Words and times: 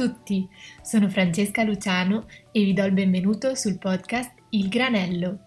Tutti, 0.00 0.48
sono 0.80 1.10
Francesca 1.10 1.62
Luciano 1.62 2.26
e 2.52 2.64
vi 2.64 2.72
do 2.72 2.82
il 2.84 2.92
benvenuto 2.92 3.54
sul 3.54 3.76
podcast 3.76 4.32
Il 4.48 4.70
Granello. 4.70 5.40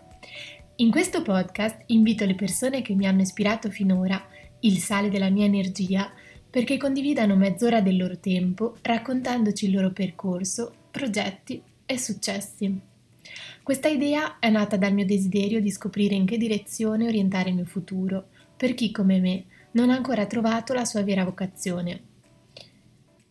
In 0.76 0.92
questo 0.92 1.24
podcast 1.24 1.82
invito 1.88 2.24
le 2.24 2.36
persone 2.36 2.84
che 2.84 2.94
mi 2.94 3.08
hanno 3.08 3.22
ispirato 3.22 3.72
finora, 3.72 4.24
il 4.60 4.78
sale 4.78 5.10
della 5.10 5.32
mia 5.32 5.46
energia, 5.46 6.14
perché 6.48 6.78
condividano 6.78 7.36
mezz'ora 7.36 7.82
del 7.82 7.98
loro 7.98 8.20
tempo 8.20 8.76
raccontandoci 8.84 9.66
il 9.66 9.74
loro 9.74 9.90
percorso, 9.90 10.72
progetti 10.92 11.60
e 11.88 11.98
successi. 11.98 12.80
Questa 13.64 13.88
idea 13.88 14.38
è 14.38 14.52
nata 14.52 14.78
dal 14.78 14.94
mio 14.94 15.08
desiderio 15.08 15.62
di 15.62 15.72
scoprire 15.72 16.14
in 16.14 16.28
che 16.28 16.38
direzione 16.38 17.08
orientare 17.08 17.50
il 17.50 17.56
mio 17.56 17.66
futuro, 17.66 18.28
per 18.56 18.76
chi 18.76 18.92
come 18.92 19.20
me 19.20 19.46
non 19.72 19.90
ha 19.90 19.96
ancora 19.96 20.28
trovato 20.28 20.74
la 20.74 20.86
sua 20.86 21.02
vera 21.02 21.24
vocazione 21.24 22.12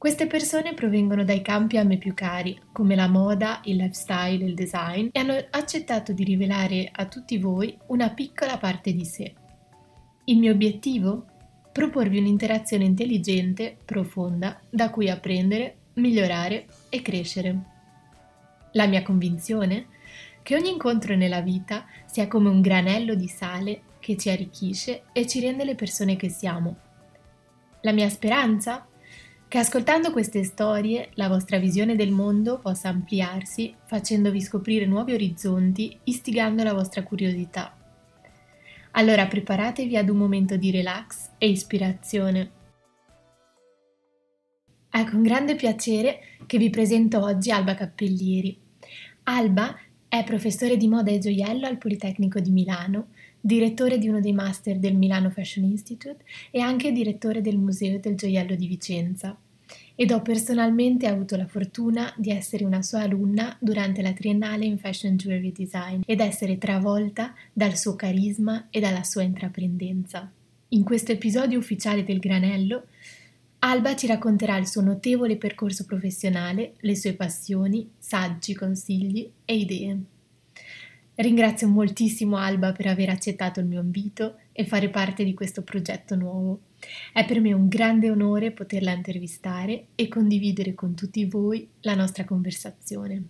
queste 0.03 0.27
persone 0.27 0.75
provengono 0.75 1.23
dai 1.23 1.43
campi 1.43 1.77
a 1.77 1.85
me 1.85 1.97
più 1.97 2.13
cari, 2.13 2.61
come 2.73 2.97
la 2.97 3.07
moda, 3.07 3.61
il 3.67 3.77
lifestyle 3.77 4.45
il 4.45 4.53
design, 4.53 5.11
e 5.13 5.21
hanno 5.21 5.37
accettato 5.51 6.13
di 6.13 6.25
rivelare 6.25 6.89
a 6.91 7.07
tutti 7.07 7.39
voi 7.39 7.79
una 7.87 8.11
piccola 8.11 8.59
parte 8.59 8.93
di 8.93 9.05
sé. 9.05 9.33
Il 10.25 10.39
mio 10.39 10.51
obiettivo? 10.51 11.27
Proporvi 11.71 12.19
un'interazione 12.19 12.83
intelligente, 12.83 13.77
profonda, 13.85 14.61
da 14.69 14.91
cui 14.91 15.09
apprendere, 15.09 15.77
migliorare 15.95 16.67
e 16.89 17.01
crescere. 17.01 17.59
La 18.73 18.89
mia 18.89 19.05
convinzione? 19.05 19.87
Che 20.43 20.57
ogni 20.57 20.71
incontro 20.71 21.15
nella 21.15 21.43
vita 21.43 21.87
sia 22.07 22.27
come 22.27 22.49
un 22.49 22.61
granello 22.61 23.15
di 23.15 23.29
sale 23.29 23.83
che 24.01 24.17
ci 24.17 24.31
arricchisce 24.31 25.05
e 25.13 25.29
ci 25.29 25.39
rende 25.39 25.65
le 25.65 25.77
persone 25.77 26.17
che 26.17 26.29
siamo. 26.29 26.75
La 27.83 27.93
mia 27.93 28.09
speranza? 28.09 28.89
Che 29.53 29.59
ascoltando 29.59 30.13
queste 30.13 30.45
storie 30.45 31.11
la 31.17 31.29
vostra 31.29 31.59
visione 31.59 31.95
del 31.95 32.11
mondo 32.11 32.59
possa 32.59 32.89
ampliarsi 32.89 33.75
facendovi 33.85 34.41
scoprire 34.41 34.87
nuovi 34.87 35.13
orizzonti, 35.13 35.99
istigando 36.05 36.63
la 36.63 36.73
vostra 36.73 37.03
curiosità. 37.03 37.77
Allora 38.93 39.27
preparatevi 39.27 39.95
ad 39.95 40.09
un 40.09 40.17
momento 40.17 40.57
di 40.57 40.71
relax 40.71 41.33
e 41.37 41.51
ispirazione. 41.51 42.51
È 44.89 45.05
con 45.05 45.21
grande 45.21 45.55
piacere 45.55 46.21
che 46.47 46.57
vi 46.57 46.71
presento 46.71 47.23
oggi 47.23 47.51
Alba 47.51 47.75
Cappellieri. 47.75 48.59
Alba 49.25 49.77
è 50.09 50.25
professore 50.25 50.79
di 50.79 50.89
moda 50.89 51.11
e 51.11 51.19
gioiello 51.19 51.67
al 51.67 51.77
Politecnico 51.77 52.41
di 52.41 52.53
Milano, 52.53 53.09
direttore 53.39 53.99
di 53.99 54.09
uno 54.09 54.21
dei 54.21 54.33
master 54.33 54.79
del 54.79 54.97
Milano 54.97 55.29
Fashion 55.29 55.67
Institute 55.67 56.25
e 56.51 56.61
anche 56.61 56.91
direttore 56.91 57.43
del 57.43 57.59
Museo 57.59 57.99
del 57.99 58.15
Gioiello 58.15 58.55
di 58.55 58.67
Vicenza. 58.67 59.37
Ed 59.95 60.11
ho 60.11 60.23
personalmente 60.23 61.07
avuto 61.07 61.37
la 61.37 61.47
fortuna 61.47 62.13
di 62.17 62.31
essere 62.31 62.65
una 62.65 62.83
sua 62.83 63.03
alunna 63.03 63.57
durante 63.61 64.03
la 64.03 64.13
triennale 64.13 64.65
in 64.65 64.79
Fashion 64.79 65.17
Jewelry 65.17 65.53
Design 65.53 66.01
ed 66.07 66.21
essere 66.21 66.59
travolta 66.59 67.35
dal 67.53 67.77
suo 67.77 67.95
carisma 67.95 68.69
e 68.71 68.81
dalla 68.81 69.05
sua 69.05 69.23
intraprendenza. 69.23 70.31
In 70.69 70.85
questo 70.85 71.13
episodio 71.13 71.59
ufficiale 71.59 72.05
del 72.05 72.19
Granello, 72.19 72.87
Alba 73.59 73.95
ci 73.95 74.07
racconterà 74.07 74.57
il 74.57 74.67
suo 74.67 74.81
notevole 74.81 75.37
percorso 75.37 75.85
professionale, 75.85 76.73
le 76.81 76.97
sue 76.97 77.13
passioni, 77.13 77.89
saggi, 77.99 78.55
consigli 78.55 79.31
e 79.45 79.57
idee. 79.57 79.99
Ringrazio 81.15 81.69
moltissimo 81.69 82.39
Alba 82.39 82.73
per 82.73 82.87
aver 82.87 83.11
accettato 83.11 83.61
il 83.61 83.67
mio 83.67 83.81
invito 83.81 84.39
e 84.53 84.67
fare 84.67 84.89
parte 84.89 85.23
di 85.23 85.35
questo 85.35 85.63
progetto 85.63 86.17
nuovo. 86.17 86.61
È 87.13 87.25
per 87.25 87.41
me 87.41 87.53
un 87.53 87.69
grande 87.69 88.11
onore 88.11 88.53
poterla 88.53 88.93
intervistare 88.93 89.87
e 89.95 90.09
condividere 90.09 90.75
con 90.75 90.95
tutti 90.95 91.25
voi 91.25 91.69
la 91.81 91.95
nostra 91.95 92.25
conversazione. 92.25 93.23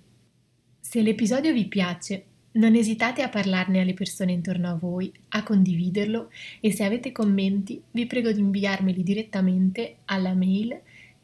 Se 0.80 1.00
l'episodio 1.00 1.52
vi 1.52 1.66
piace, 1.66 2.24
non 2.52 2.74
esitate 2.74 3.22
a 3.22 3.28
parlarne 3.28 3.80
alle 3.80 3.94
persone 3.94 4.32
intorno 4.32 4.68
a 4.68 4.74
voi, 4.74 5.10
a 5.28 5.42
condividerlo 5.42 6.30
e 6.60 6.72
se 6.72 6.84
avete 6.84 7.12
commenti 7.12 7.82
vi 7.92 8.06
prego 8.06 8.30
di 8.30 8.40
inviarmeli 8.40 9.02
direttamente 9.02 9.98
alla 10.04 10.34
mail 10.34 10.78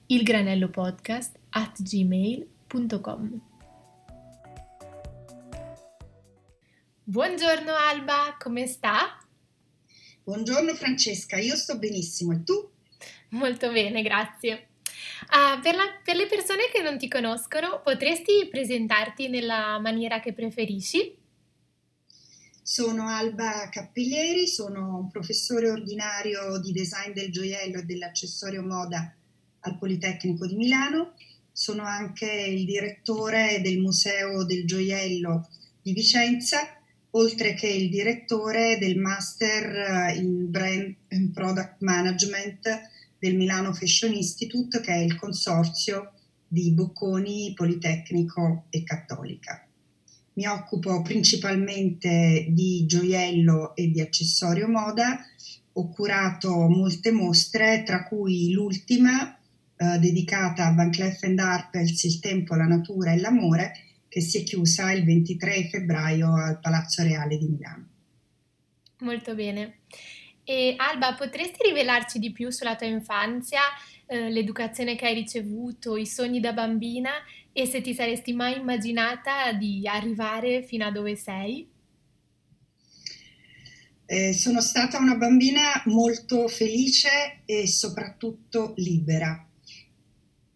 ilgranellopodcast 0.07 1.39
at 1.51 1.83
gmail.com. 1.83 3.41
Buongiorno 7.05 7.73
Alba, 7.91 8.37
come 8.39 8.67
sta? 8.67 9.19
Buongiorno 10.29 10.75
Francesca, 10.75 11.39
io 11.39 11.57
sto 11.57 11.79
benissimo 11.79 12.35
e 12.35 12.45
tu? 12.45 12.53
Molto 13.31 13.73
bene, 13.73 14.03
grazie. 14.03 14.69
Uh, 15.23 15.59
per, 15.63 15.75
la, 15.75 15.85
per, 16.05 16.17
le 16.17 16.27
persone 16.27 16.69
che 16.71 16.83
non 16.83 16.99
ti 16.99 17.09
conoscono, 17.09 17.81
potresti 17.83 18.47
presentarti 18.51 19.29
nella 19.29 19.79
maniera 19.79 20.21
che 20.21 20.35
preferisci? 20.35 21.17
Sono 22.61 23.09
Alba 23.09 23.71
Cappellieri, 23.71 24.47
sono 24.47 24.99
un 24.99 25.11
professore 25.11 25.71
ordinario 25.71 26.61
di 26.61 26.73
design 26.73 27.13
del 27.13 27.33
gioiello 27.33 27.79
e 27.79 27.85
dell'accessorio 27.85 28.63
moda 28.63 29.11
al 29.61 29.79
Politecnico 29.79 30.47
di 30.47 30.57
Milano. 30.57 31.15
Sono 31.51 31.85
anche 31.85 32.31
il 32.31 32.67
direttore 32.67 33.63
del 33.63 33.79
Museo 33.79 34.45
del 34.45 34.67
Gioiello 34.67 35.49
di 35.81 35.95
Vicenza 35.95 36.78
oltre 37.19 37.55
che 37.55 37.67
il 37.67 37.91
direttore 37.91 38.79
del 38.79 38.97
Master 38.97 40.11
eh, 40.11 40.17
in 40.17 40.51
Brand 40.51 40.95
and 41.09 41.33
Product 41.33 41.77
Management 41.81 42.81
del 43.19 43.37
Milano 43.37 43.73
Fashion 43.73 44.15
Institute, 44.15 44.81
che 44.81 44.93
è 44.93 44.99
il 44.99 45.17
consorzio 45.17 46.13
di 46.47 46.71
Bocconi, 46.73 47.53
Politecnico 47.55 48.67
e 48.71 48.85
Cattolica. 48.85 49.67
Mi 50.35 50.47
occupo 50.47 51.03
principalmente 51.03 52.47
di 52.51 52.87
gioiello 52.87 53.75
e 53.75 53.91
di 53.91 54.01
accessorio 54.01 54.69
moda, 54.69 55.19
ho 55.73 55.89
curato 55.89 56.69
molte 56.69 57.11
mostre, 57.11 57.83
tra 57.85 58.05
cui 58.05 58.53
l'ultima 58.53 59.37
eh, 59.77 59.99
dedicata 59.99 60.67
a 60.67 60.73
Van 60.73 60.91
Cleef 60.91 61.21
Arpels, 61.37 62.05
Il 62.05 62.21
tempo, 62.21 62.55
la 62.55 62.67
natura 62.67 63.13
e 63.13 63.19
l'amore, 63.19 63.73
che 64.09 64.21
si 64.21 64.39
è 64.39 64.43
chiusa 64.43 64.93
il 64.93 65.05
23 65.05 65.69
febbraio 65.69 66.35
al 66.35 66.61
Palazzo 66.61 67.03
Reale 67.03 67.37
di 67.37 67.47
Milano. 67.47 67.89
Molto 69.01 69.35
bene. 69.35 69.81
E 70.45 70.75
Alba, 70.77 71.15
potresti 71.15 71.63
rivelarci 71.67 72.19
di 72.19 72.33
più 72.33 72.51
sulla 72.51 72.75
tua 72.75 72.87
infanzia, 72.87 73.61
eh, 74.07 74.31
l'educazione 74.31 74.97
che 74.97 75.07
hai 75.07 75.15
ricevuto, 75.15 75.97
i 75.97 76.07
sogni 76.07 76.41
da 76.41 76.53
bambina 76.53 77.11
e 77.53 77.67
se 77.67 77.81
ti 77.81 77.93
saresti 77.93 78.33
mai 78.33 78.57
immaginata 78.57 79.53
di 79.53 79.87
arrivare 79.87 80.63
fino 80.63 80.87
a 80.87 80.91
dove 80.91 81.17
sei? 81.17 81.69
Eh, 84.07 84.33
sono 84.33 84.63
stata 84.63 84.97
una 84.97 85.17
bambina 85.17 85.83
molto 85.85 86.49
felice 86.49 87.43
e 87.45 87.67
soprattutto 87.67 88.73
libera 88.77 89.48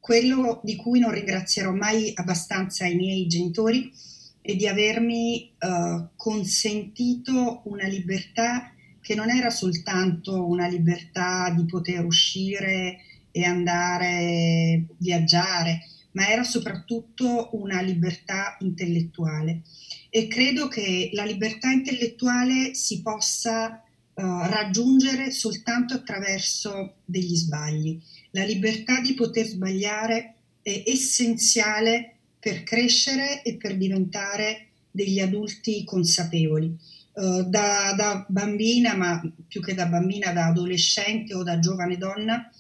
quello 0.03 0.61
di 0.65 0.75
cui 0.75 0.99
non 0.99 1.13
ringrazierò 1.13 1.71
mai 1.71 2.11
abbastanza 2.13 2.87
i 2.87 2.97
miei 2.97 3.29
genitori 3.29 3.93
è 4.41 4.57
di 4.57 4.67
avermi 4.67 5.53
uh, 5.61 6.09
consentito 6.17 7.63
una 7.67 7.87
libertà 7.87 8.73
che 9.01 9.15
non 9.15 9.31
era 9.31 9.49
soltanto 9.49 10.45
una 10.45 10.67
libertà 10.67 11.55
di 11.57 11.65
poter 11.67 12.05
uscire 12.05 12.99
e 13.31 13.45
andare, 13.45 14.87
viaggiare, 14.99 15.87
ma 16.15 16.29
era 16.29 16.43
soprattutto 16.43 17.51
una 17.53 17.81
libertà 17.81 18.57
intellettuale. 18.59 19.63
E 20.11 20.27
credo 20.27 20.67
che 20.67 21.11
la 21.13 21.25
libertà 21.25 21.71
intellettuale 21.71 22.75
si 22.75 23.03
possa 23.03 23.81
uh, 24.15 24.23
raggiungere 24.23 25.31
soltanto 25.31 25.95
attraverso 25.95 26.97
degli 27.05 27.35
sbagli 27.35 28.01
la 28.33 28.45
libertà 28.45 29.01
di 29.01 29.15
poter 29.15 29.47
sbagliare 29.47 30.35
è 30.63 30.85
essenziale 30.87 32.17
per 32.39 32.63
crescere 32.63 33.43
e 33.43 33.57
per 33.57 33.77
diventare 33.77 34.69
degli 34.91 35.21
adulti 35.21 35.85
consapevoli. 35.85 36.75
Uh, 37.13 37.43
da, 37.43 37.93
da, 37.95 38.25
bambina, 38.27 38.95
ma 38.95 39.21
più 39.47 39.61
che 39.61 39.75
da 39.75 39.87
bambina, 39.87 40.33
da 40.33 40.47
adolescente 40.47 41.35
o 41.35 41.43
da 41.43 41.59
giovane 41.59 41.99
donna, 41.99 42.51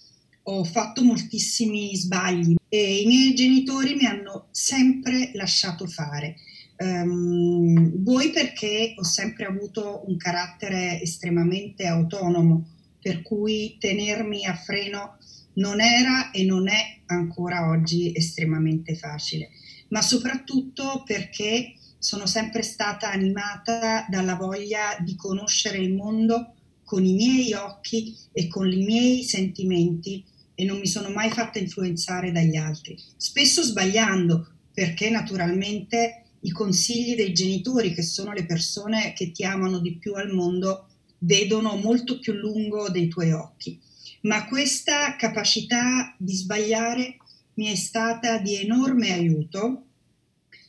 ho 0.44 0.64
fatto 0.64 1.02
moltissimi 1.02 1.96
sbagli 1.96 2.56
e 2.69 3.00
i 3.00 3.06
miei 3.06 3.34
genitori 3.34 3.94
mi 3.94 4.04
hanno 4.04 4.49
sempre 4.50 5.31
lasciato 5.34 5.87
fare. 5.87 6.37
Um, 6.82 8.02
voi 8.02 8.31
perché 8.31 8.94
ho 8.96 9.05
sempre 9.05 9.44
avuto 9.44 10.02
un 10.08 10.17
carattere 10.17 11.00
estremamente 11.00 11.87
autonomo, 11.87 12.67
per 13.00 13.23
cui 13.23 13.76
tenermi 13.79 14.44
a 14.46 14.56
freno 14.56 15.19
non 15.55 15.81
era 15.81 16.32
e 16.32 16.44
non 16.44 16.69
è 16.69 17.02
ancora 17.06 17.69
oggi 17.69 18.12
estremamente 18.12 18.96
facile, 18.96 19.50
ma 19.88 20.02
soprattutto 20.02 21.05
perché 21.06 21.75
sono 21.99 22.26
sempre 22.26 22.62
stata 22.62 23.12
animata 23.12 24.05
dalla 24.08 24.35
voglia 24.35 24.96
di 24.99 25.14
conoscere 25.14 25.78
il 25.78 25.94
mondo 25.94 26.55
con 26.82 27.05
i 27.05 27.12
miei 27.12 27.52
occhi 27.52 28.17
e 28.32 28.49
con 28.49 28.69
i 28.73 28.85
miei 28.85 29.23
sentimenti 29.23 30.25
e 30.56 30.64
non 30.64 30.81
mi 30.81 30.88
sono 30.88 31.11
mai 31.11 31.31
fatta 31.31 31.61
influenzare 31.61 32.32
dagli 32.32 32.56
altri, 32.56 32.99
spesso 33.17 33.62
sbagliando 33.62 34.49
perché 34.73 35.11
naturalmente 35.11 36.22
i 36.43 36.50
consigli 36.50 37.15
dei 37.15 37.33
genitori, 37.33 37.93
che 37.93 38.03
sono 38.03 38.33
le 38.33 38.44
persone 38.44 39.12
che 39.15 39.33
ti 39.33 39.44
amano 39.44 39.79
di 39.79 39.97
più 39.97 40.15
al 40.15 40.33
mondo, 40.33 40.87
vedono 41.19 41.77
molto 41.77 42.19
più 42.19 42.33
lungo 42.33 42.89
dei 42.89 43.09
tuoi 43.09 43.33
occhi. 43.33 43.81
Ma 44.23 44.47
questa 44.47 45.17
capacità 45.17 46.15
di 46.19 46.35
sbagliare 46.35 47.17
mi 47.55 47.67
è 47.67 47.75
stata 47.75 48.39
di 48.39 48.56
enorme 48.56 49.12
aiuto, 49.12 49.87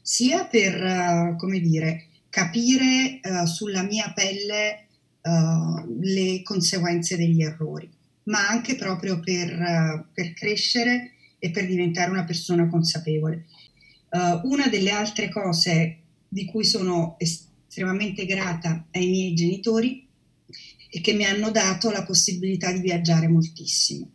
sia 0.02 0.46
per, 0.46 0.81
uh, 0.81 1.36
come 1.38 1.60
dire, 1.60 2.08
capire 2.30 3.19
uh, 3.24 3.46
sulla 3.46 3.84
mia 3.84 4.12
pelle 4.14 4.88
uh, 5.22 6.00
le 6.02 6.42
conseguenze 6.44 7.16
degli 7.16 7.42
errori, 7.42 7.90
ma 8.24 8.48
anche 8.48 8.76
proprio 8.76 9.19
per, 9.19 10.08
per, 10.14 10.34
crescere 10.34 11.12
e 11.40 11.52
per 11.52 11.68
diventare 11.68 12.10
una 12.10 12.26
persona 12.26 12.68
consapevole. 12.68 13.46
Una 14.44 14.68
delle 14.68 14.92
altre 14.92 15.30
cose 15.30 15.98
di 16.27 16.45
cui 16.45 16.63
sono 16.63 17.15
estremamente 17.18 18.25
grata 18.25 18.88
ai 18.92 19.07
miei 19.07 19.33
genitori 19.33 20.07
è 20.89 21.01
che 21.01 21.13
mi 21.13 21.25
hanno 21.25 21.50
dato 21.50 21.89
la 21.89 22.04
possibilità 22.04 22.71
di 22.71 22.80
viaggiare 22.80 23.27
moltissimo 23.27 24.12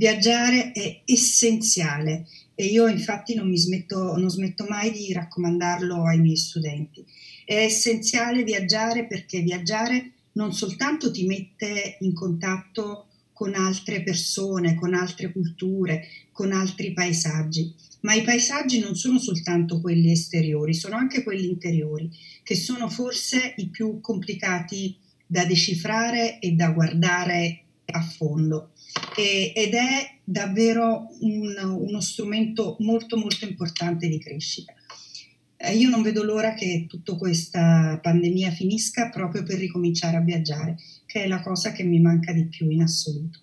Viaggiare 0.00 0.72
è 0.72 1.02
essenziale 1.04 2.26
e 2.54 2.64
io 2.64 2.86
infatti 2.86 3.34
non, 3.34 3.54
smetto, 3.54 4.16
non 4.16 4.30
smetto 4.30 4.64
mai 4.66 4.92
di 4.92 5.12
raccomandarlo 5.12 6.06
ai 6.06 6.18
miei 6.20 6.38
studenti. 6.38 7.04
È 7.44 7.54
essenziale 7.54 8.42
viaggiare 8.42 9.06
perché 9.06 9.40
viaggiare 9.40 10.12
non 10.32 10.54
soltanto 10.54 11.10
ti 11.10 11.26
mette 11.26 11.98
in 12.00 12.14
contatto 12.14 13.08
con 13.40 13.54
altre 13.54 14.02
persone, 14.02 14.74
con 14.74 14.92
altre 14.92 15.32
culture, 15.32 16.06
con 16.30 16.52
altri 16.52 16.92
paesaggi, 16.92 17.72
ma 18.00 18.12
i 18.12 18.20
paesaggi 18.20 18.80
non 18.80 18.94
sono 18.94 19.18
soltanto 19.18 19.80
quelli 19.80 20.10
esteriori, 20.10 20.74
sono 20.74 20.96
anche 20.96 21.22
quelli 21.22 21.48
interiori, 21.48 22.10
che 22.42 22.54
sono 22.54 22.90
forse 22.90 23.54
i 23.56 23.68
più 23.68 24.02
complicati 24.02 24.94
da 25.26 25.46
decifrare 25.46 26.38
e 26.38 26.50
da 26.50 26.70
guardare 26.72 27.62
a 27.86 28.02
fondo. 28.02 28.72
E, 29.16 29.54
ed 29.56 29.72
è 29.72 30.18
davvero 30.22 31.08
un, 31.20 31.56
uno 31.56 32.00
strumento 32.02 32.76
molto 32.80 33.16
molto 33.16 33.46
importante 33.46 34.06
di 34.06 34.18
crescita. 34.18 34.74
Eh, 35.56 35.76
io 35.76 35.88
non 35.88 36.02
vedo 36.02 36.22
l'ora 36.22 36.52
che 36.52 36.84
tutta 36.86 37.16
questa 37.16 37.98
pandemia 38.02 38.50
finisca 38.50 39.08
proprio 39.08 39.42
per 39.44 39.56
ricominciare 39.56 40.18
a 40.18 40.20
viaggiare, 40.20 40.76
che 41.10 41.24
è 41.24 41.26
la 41.26 41.40
cosa 41.40 41.72
che 41.72 41.82
mi 41.82 41.98
manca 41.98 42.32
di 42.32 42.44
più 42.44 42.70
in 42.70 42.82
assoluto. 42.82 43.40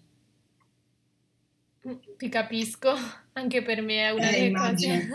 Mm, 1.86 1.96
ti 2.18 2.30
capisco, 2.30 2.94
anche 3.34 3.62
per 3.62 3.82
me 3.82 4.06
è 4.06 4.12
una 4.12 4.30
eh, 4.30 4.40
delle 4.40 4.58
cose. 4.58 5.10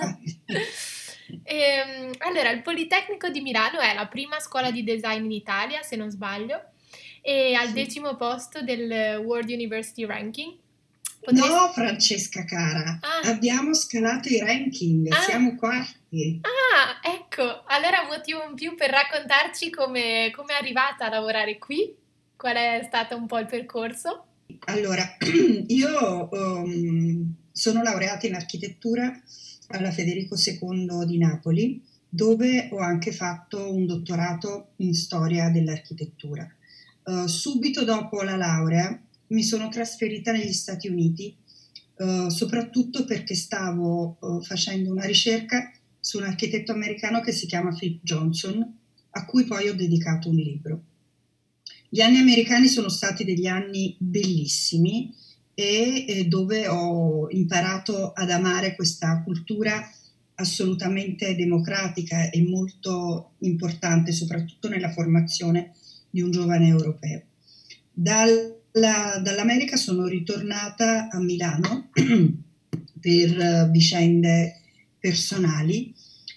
e, 1.45 1.55
ehm, 1.57 2.13
allora, 2.19 2.51
il 2.51 2.61
Politecnico 2.61 3.31
di 3.31 3.41
Milano 3.41 3.81
è 3.81 3.95
la 3.95 4.07
prima 4.07 4.39
scuola 4.39 4.71
di 4.71 4.85
design 4.85 5.25
in 5.25 5.33
Italia, 5.33 5.83
se 5.83 5.97
non 5.97 6.11
sbaglio, 6.11 6.63
e 7.23 7.55
al 7.55 7.69
sì. 7.69 7.73
decimo 7.73 8.17
posto 8.17 8.61
del 8.61 9.23
World 9.25 9.49
University 9.49 10.05
Ranking. 10.05 10.55
Potresti... 11.21 11.49
No, 11.49 11.73
Francesca 11.73 12.45
cara, 12.45 12.99
ah. 13.01 13.31
abbiamo 13.31 13.73
scalato 13.73 14.29
i 14.29 14.41
ranking, 14.41 15.11
ah. 15.11 15.21
siamo 15.21 15.55
quarti. 15.55 16.41
Ah, 16.43 17.01
ecco, 17.09 17.63
allora 17.65 18.05
motivo 18.07 18.45
in 18.47 18.55
più 18.57 18.75
per 18.75 18.91
raccontarci 18.91 19.71
come 19.71 20.27
è 20.27 20.53
arrivata 20.59 21.07
a 21.07 21.09
lavorare 21.09 21.59
qui, 21.59 22.01
qual 22.43 22.57
è 22.57 22.83
stato 22.85 23.17
un 23.17 23.29
po' 23.29 23.39
il 23.39 23.47
percorso? 23.47 24.25
Allora, 24.65 25.17
io 25.69 26.29
um, 26.33 27.35
sono 27.53 27.85
laureata 27.85 28.27
in 28.27 28.35
architettura 28.35 29.17
alla 29.69 29.93
Federico 29.93 30.35
II 30.35 31.07
di 31.07 31.19
Napoli, 31.19 31.81
dove 32.09 32.69
ho 32.73 32.79
anche 32.79 33.13
fatto 33.13 33.73
un 33.73 33.87
dottorato 33.87 34.73
in 34.79 34.93
storia 34.93 35.51
dell'architettura. 35.51 36.53
Uh, 37.05 37.29
subito 37.29 37.85
dopo 37.85 38.23
la 38.23 38.35
laurea 38.35 39.01
mi 39.29 39.45
sono 39.45 39.69
trasferita 39.69 40.33
negli 40.33 40.53
Stati 40.53 40.89
Uniti, 40.89 41.37
uh, 41.99 42.29
soprattutto 42.29 43.05
perché 43.05 43.37
stavo 43.37 44.17
uh, 44.19 44.43
facendo 44.43 44.91
una 44.91 45.05
ricerca 45.05 45.71
su 46.01 46.19
un 46.19 46.25
architetto 46.25 46.73
americano 46.73 47.21
che 47.21 47.31
si 47.31 47.47
chiama 47.47 47.73
Philip 47.73 48.03
Johnson, 48.03 48.79
a 49.11 49.25
cui 49.27 49.45
poi 49.45 49.69
ho 49.69 49.77
dedicato 49.77 50.29
un 50.29 50.35
libro. 50.35 50.83
Gli 51.95 52.01
anni 52.01 52.17
americani 52.17 52.69
sono 52.69 52.89
stati 52.89 53.23
degli 53.23 53.47
anni 53.47 53.95
bellissimi 53.99 55.15
e, 55.53 56.07
e 56.09 56.25
dove 56.25 56.67
ho 56.67 57.29
imparato 57.29 58.13
ad 58.15 58.31
amare 58.31 58.75
questa 58.75 59.23
cultura 59.23 59.91
assolutamente 60.37 61.37
democratica 61.37 62.31
e 62.31 62.43
molto 62.45 63.33
importante, 63.41 64.11
soprattutto 64.11 64.71
nella 64.71 64.91
formazione 64.91 65.75
di 66.09 66.23
un 66.23 66.31
giovane 66.31 66.69
europeo. 66.69 67.25
Dalla, 67.93 69.21
dall'America 69.23 69.77
sono 69.77 70.07
ritornata 70.07 71.11
a 71.11 71.21
Milano 71.21 71.91
per 71.93 73.37
uh, 73.39 73.71
vicende 73.71 74.63
personali 74.99 75.95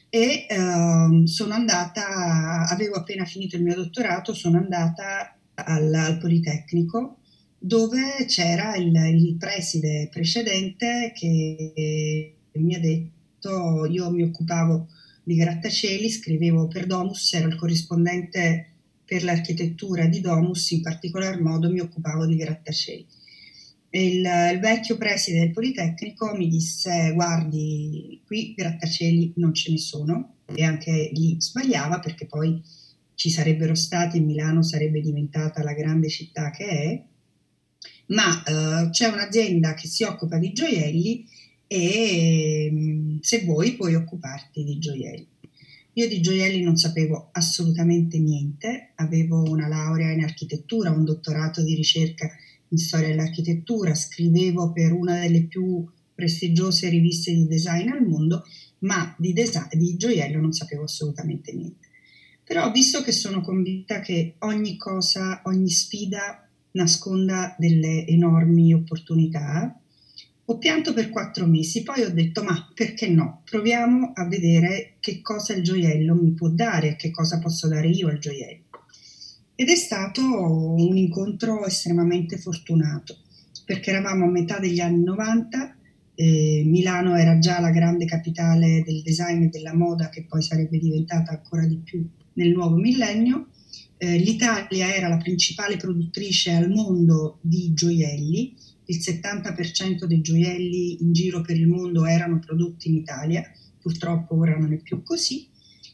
e 0.09 0.47
uh, 0.49 1.25
sono 1.25 1.53
andata, 1.53 2.67
avevo 2.67 2.95
appena 2.95 3.23
finito 3.23 3.55
il 3.55 3.63
mio 3.63 3.75
dottorato, 3.75 4.33
sono 4.33 4.57
andata 4.57 5.29
al, 5.55 5.93
al 5.93 6.17
Politecnico 6.17 7.17
dove 7.57 8.25
c'era 8.27 8.75
il, 8.75 8.93
il 8.93 9.35
preside 9.37 10.07
precedente 10.11 11.11
che 11.15 12.35
mi 12.53 12.75
ha 12.75 12.79
detto, 12.79 13.85
io 13.85 14.11
mi 14.11 14.21
occupavo 14.21 14.87
di 15.23 15.35
grattacieli, 15.35 16.09
scrivevo 16.09 16.67
per 16.67 16.85
Domus, 16.85 17.33
ero 17.33 17.47
il 17.47 17.55
corrispondente 17.55 18.69
per 19.03 19.23
l'architettura 19.23 20.05
di 20.05 20.21
Domus, 20.21 20.69
in 20.71 20.81
particolar 20.81 21.41
modo 21.41 21.71
mi 21.71 21.79
occupavo 21.79 22.27
di 22.27 22.35
grattacieli. 22.35 23.05
Il, 23.89 24.25
il, 24.53 24.59
vecchio 24.59 24.97
preside 24.97 25.39
del 25.39 25.51
Politecnico 25.51 26.35
mi 26.35 26.49
disse 26.49 27.13
guardi 27.13 28.21
qui 28.25 28.53
grattacieli 28.53 29.33
non 29.37 29.53
ce 29.53 29.71
ne 29.71 29.77
sono 29.77 30.33
e 30.45 30.65
anche 30.65 31.11
lì 31.13 31.37
sbagliava 31.39 31.99
perché 31.99 32.25
poi 32.25 32.61
ci 33.15 33.29
sarebbero 33.29 33.75
stati 33.75 34.17
e 34.17 34.21
Milano 34.21 34.61
sarebbe 34.61 35.01
diventata 35.01 35.63
la 35.63 35.73
grande 35.73 36.09
città 36.09 36.51
che 36.51 36.67
è 36.67 37.03
ma 38.07 38.43
uh, 38.45 38.89
c'è 38.91 39.07
un'azienda 39.07 39.73
che 39.73 39.87
si 39.87 40.03
occupa 40.03 40.37
di 40.37 40.53
gioielli 40.53 41.25
e 41.67 42.69
um, 42.71 43.19
se 43.21 43.43
vuoi 43.43 43.75
puoi 43.75 43.95
occuparti 43.95 44.63
di 44.63 44.77
gioielli 44.77 45.27
io 45.97 46.09
di 46.09 46.19
gioielli 46.19 46.61
non 46.61 46.75
sapevo 46.75 47.29
assolutamente 47.31 48.19
niente, 48.19 48.91
avevo 48.95 49.43
una 49.43 49.69
laurea 49.69 50.11
in 50.11 50.23
architettura, 50.23 50.91
un 50.91 51.05
dottorato 51.05 51.63
di 51.63 51.73
ricerca 51.73 52.29
in 52.67 52.77
storia 52.77 53.07
dell'architettura, 53.07 53.95
scrivevo 53.95 54.73
per 54.73 54.91
una 54.91 55.21
delle 55.21 55.45
più 55.45 55.87
prestigiose 56.13 56.89
riviste 56.89 57.33
di 57.33 57.47
design 57.47 57.87
al 57.89 58.05
mondo, 58.05 58.43
ma 58.79 59.15
di, 59.17 59.31
design, 59.31 59.67
di 59.71 59.95
gioiello 59.95 60.41
non 60.41 60.51
sapevo 60.51 60.83
assolutamente 60.83 61.53
niente. 61.53 61.84
Però 62.45 62.69
visto 62.71 63.01
che 63.01 63.11
sono 63.11 63.41
convinta 63.41 64.01
che 64.01 64.35
ogni 64.39 64.77
cosa, 64.77 65.41
ogni 65.45 65.69
sfida 65.69 66.47
nasconda 66.73 67.55
delle 67.57 68.05
enormi 68.05 68.71
opportunità, 68.71 69.79
ho 70.47 70.57
pianto 70.59 70.93
per 70.93 71.09
quattro 71.09 71.47
mesi, 71.47 71.81
poi 71.81 72.03
ho 72.03 72.13
detto 72.13 72.43
ma 72.43 72.71
perché 72.75 73.09
no? 73.09 73.41
Proviamo 73.45 74.11
a 74.13 74.27
vedere 74.27 74.97
che 74.99 75.21
cosa 75.21 75.53
il 75.53 75.63
gioiello 75.63 76.13
mi 76.13 76.33
può 76.33 76.49
dare, 76.49 76.95
che 76.95 77.09
cosa 77.09 77.39
posso 77.39 77.67
dare 77.67 77.87
io 77.87 78.09
al 78.09 78.19
gioiello. 78.19 78.63
Ed 79.55 79.69
è 79.69 79.75
stato 79.75 80.21
un 80.21 80.95
incontro 80.97 81.65
estremamente 81.65 82.37
fortunato, 82.37 83.17
perché 83.65 83.89
eravamo 83.89 84.25
a 84.25 84.29
metà 84.29 84.59
degli 84.59 84.79
anni 84.79 85.03
90, 85.03 85.77
eh, 86.13 86.61
Milano 86.63 87.15
era 87.15 87.39
già 87.39 87.59
la 87.59 87.71
grande 87.71 88.05
capitale 88.05 88.83
del 88.85 89.01
design 89.01 89.43
e 89.43 89.49
della 89.49 89.73
moda 89.73 90.09
che 90.09 90.25
poi 90.25 90.43
sarebbe 90.43 90.77
diventata 90.77 91.31
ancora 91.31 91.65
di 91.65 91.77
più 91.77 92.07
nel 92.35 92.51
nuovo 92.51 92.75
millennio. 92.75 93.47
Eh, 93.97 94.17
L'Italia 94.17 94.93
era 94.93 95.07
la 95.07 95.17
principale 95.17 95.77
produttrice 95.77 96.51
al 96.51 96.69
mondo 96.69 97.39
di 97.41 97.73
gioielli. 97.73 98.55
Il 98.85 98.97
70% 98.97 100.05
dei 100.05 100.21
gioielli 100.21 101.01
in 101.01 101.11
giro 101.11 101.41
per 101.41 101.57
il 101.57 101.67
mondo 101.67 102.05
erano 102.05 102.39
prodotti 102.39 102.89
in 102.89 102.95
Italia, 102.95 103.43
purtroppo 103.81 104.37
ora 104.37 104.57
non 104.57 104.73
è 104.73 104.77
più 104.77 105.01
così, 105.01 105.47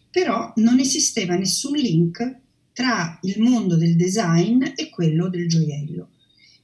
però 0.10 0.52
non 0.58 0.80
esisteva 0.80 1.36
nessun 1.36 1.78
link 1.78 2.40
tra 2.74 3.18
il 3.24 3.42
mondo 3.42 3.78
del 3.78 3.96
design 3.96 4.64
e 4.76 4.90
quello 4.90 5.30
del 5.30 5.48
gioiello. 5.48 6.10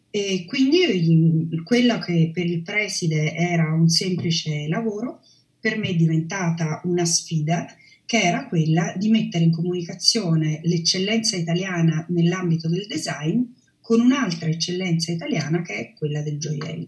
E 0.10 0.46
quindi 0.48 1.48
quello 1.64 2.00
che 2.00 2.32
per 2.34 2.46
il 2.46 2.62
preside 2.62 3.34
era 3.34 3.74
un 3.74 3.88
semplice 3.88 4.68
lavoro, 4.68 5.22
per 5.60 5.78
me 5.78 5.90
è 5.90 5.96
diventata 5.96 6.82
una 6.86 7.06
sfida 7.06 7.68
che 8.08 8.22
era 8.22 8.48
quella 8.48 8.94
di 8.96 9.10
mettere 9.10 9.44
in 9.44 9.52
comunicazione 9.52 10.62
l'eccellenza 10.64 11.36
italiana 11.36 12.06
nell'ambito 12.08 12.70
del 12.70 12.88
design 12.88 13.44
con 13.82 14.00
un'altra 14.00 14.48
eccellenza 14.48 15.12
italiana 15.12 15.62
che 15.62 15.76
è 15.76 15.94
quella 15.94 16.22
del 16.22 16.40
gioiello. 16.40 16.88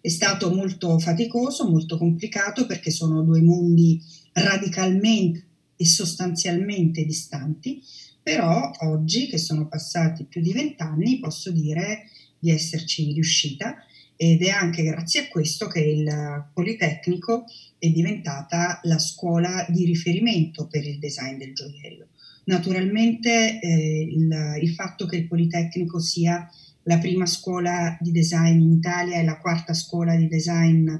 È 0.00 0.08
stato 0.08 0.54
molto 0.54 1.00
faticoso, 1.00 1.68
molto 1.68 1.98
complicato 1.98 2.64
perché 2.64 2.92
sono 2.92 3.22
due 3.22 3.42
mondi 3.42 4.00
radicalmente 4.34 5.46
e 5.74 5.84
sostanzialmente 5.84 7.04
distanti, 7.04 7.82
però 8.22 8.70
oggi 8.82 9.26
che 9.26 9.38
sono 9.38 9.66
passati 9.66 10.26
più 10.26 10.40
di 10.40 10.52
vent'anni 10.52 11.18
posso 11.18 11.50
dire 11.50 12.04
di 12.38 12.52
esserci 12.52 13.12
riuscita 13.12 13.78
ed 14.14 14.42
è 14.42 14.50
anche 14.50 14.84
grazie 14.84 15.22
a 15.22 15.28
questo 15.28 15.66
che 15.66 15.80
il 15.80 16.50
Politecnico 16.54 17.46
è 17.78 17.88
diventata 17.90 18.80
la 18.82 18.98
scuola 18.98 19.66
di 19.68 19.84
riferimento 19.84 20.66
per 20.66 20.84
il 20.84 20.98
design 20.98 21.38
del 21.38 21.54
gioiello. 21.54 22.08
Naturalmente 22.44 23.60
eh, 23.60 24.00
il, 24.02 24.58
il, 24.62 24.70
fatto 24.70 25.06
che 25.06 25.16
il 25.16 25.28
Politecnico 25.28 26.00
sia 26.00 26.48
la 26.84 26.98
prima 26.98 27.26
scuola 27.26 27.96
di 28.00 28.10
design 28.10 28.60
in 28.60 28.72
Italia 28.72 29.18
e 29.18 29.24
la 29.24 29.38
quarta 29.38 29.74
scuola 29.74 30.16
di 30.16 30.28
design 30.28 30.90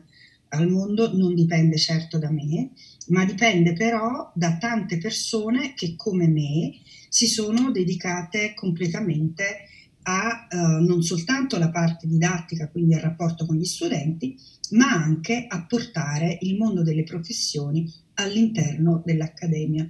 al 0.51 0.69
mondo 0.69 1.17
non 1.17 1.35
dipende 1.35 1.77
certo 1.77 2.19
da 2.19 2.31
me, 2.31 2.71
ma 3.09 3.25
dipende 3.25 3.73
però 3.73 4.31
da 4.35 4.57
tante 4.59 4.99
persone 4.99 5.75
che 5.75 5.95
come 5.97 6.27
me 6.29 6.73
si 7.09 7.27
sono 7.27 7.71
dedicate 7.71 8.55
completamente 8.55 9.69
a 10.03 10.47
eh, 10.51 10.57
non 10.57 11.03
soltanto 11.03 11.59
la 11.59 11.71
parte 11.71 12.07
didattica, 12.07 12.69
quindi 12.69 12.95
al 12.95 13.01
rapporto 13.01 13.45
con 13.45 13.57
gli 13.57 13.65
studenti, 13.65 14.39
ma 14.71 14.93
anche 14.93 15.47
a 15.49 15.65
portare 15.67 16.39
il 16.43 16.57
mondo 16.57 16.83
delle 16.83 17.05
professioni 17.05 17.91
all'interno 18.15 19.03
dell'accademia. 19.05 19.89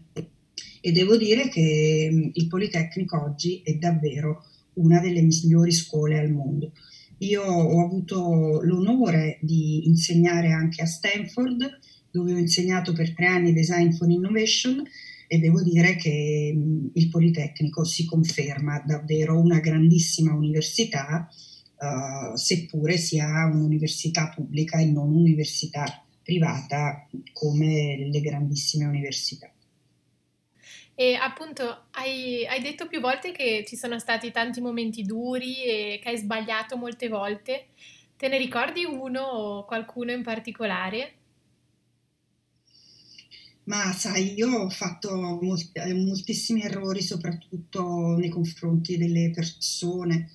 E 0.80 0.92
devo 0.92 1.16
dire 1.16 1.48
che 1.48 2.08
mm, 2.10 2.30
il 2.34 2.46
Politecnico 2.46 3.22
oggi 3.22 3.60
è 3.64 3.74
davvero 3.74 4.44
una 4.74 5.00
delle 5.00 5.22
migliori 5.22 5.72
scuole 5.72 6.18
al 6.18 6.30
mondo. 6.30 6.72
Io 7.18 7.42
ho 7.42 7.84
avuto 7.84 8.60
l'onore 8.62 9.38
di 9.40 9.88
insegnare 9.88 10.52
anche 10.52 10.82
a 10.82 10.86
Stanford, 10.86 11.78
dove 12.10 12.32
ho 12.32 12.38
insegnato 12.38 12.92
per 12.92 13.12
tre 13.12 13.26
anni 13.26 13.52
Design 13.52 13.90
for 13.90 14.08
Innovation 14.08 14.82
e 15.26 15.38
devo 15.38 15.62
dire 15.62 15.96
che 15.96 16.56
il 16.92 17.08
Politecnico 17.08 17.84
si 17.84 18.06
conferma 18.06 18.82
davvero 18.86 19.38
una 19.38 19.60
grandissima 19.60 20.32
università, 20.32 21.28
uh, 21.78 22.34
seppure 22.36 22.96
sia 22.96 23.46
un'università 23.46 24.32
pubblica 24.34 24.78
e 24.78 24.86
non 24.86 25.08
un'università 25.08 26.04
privata 26.22 27.06
come 27.32 28.08
le 28.10 28.20
grandissime 28.20 28.84
università. 28.84 29.50
E 30.94 31.14
appunto 31.14 31.84
hai, 31.92 32.44
hai, 32.46 32.60
detto 32.60 32.88
più 32.88 33.00
volte 33.00 33.30
che 33.30 33.64
ci 33.66 33.76
sono 33.76 34.00
stati 34.00 34.32
tanti 34.32 34.60
momenti 34.60 35.04
duri 35.04 35.62
e 35.62 36.00
che 36.02 36.08
hai 36.08 36.18
sbagliato 36.18 36.76
molte 36.76 37.08
volte. 37.08 37.68
Te 38.16 38.26
ne 38.26 38.36
ricordi 38.36 38.84
uno 38.84 39.20
o 39.20 39.64
qualcuno 39.64 40.10
in 40.10 40.24
particolare? 40.24 41.12
Ma 43.68 43.92
sai, 43.92 44.34
io 44.34 44.50
ho 44.50 44.70
fatto 44.70 45.14
molti, 45.40 45.78
moltissimi 45.94 46.62
errori, 46.62 47.00
soprattutto 47.00 48.16
nei 48.16 48.30
confronti 48.30 48.96
delle 48.96 49.30
persone. 49.30 50.30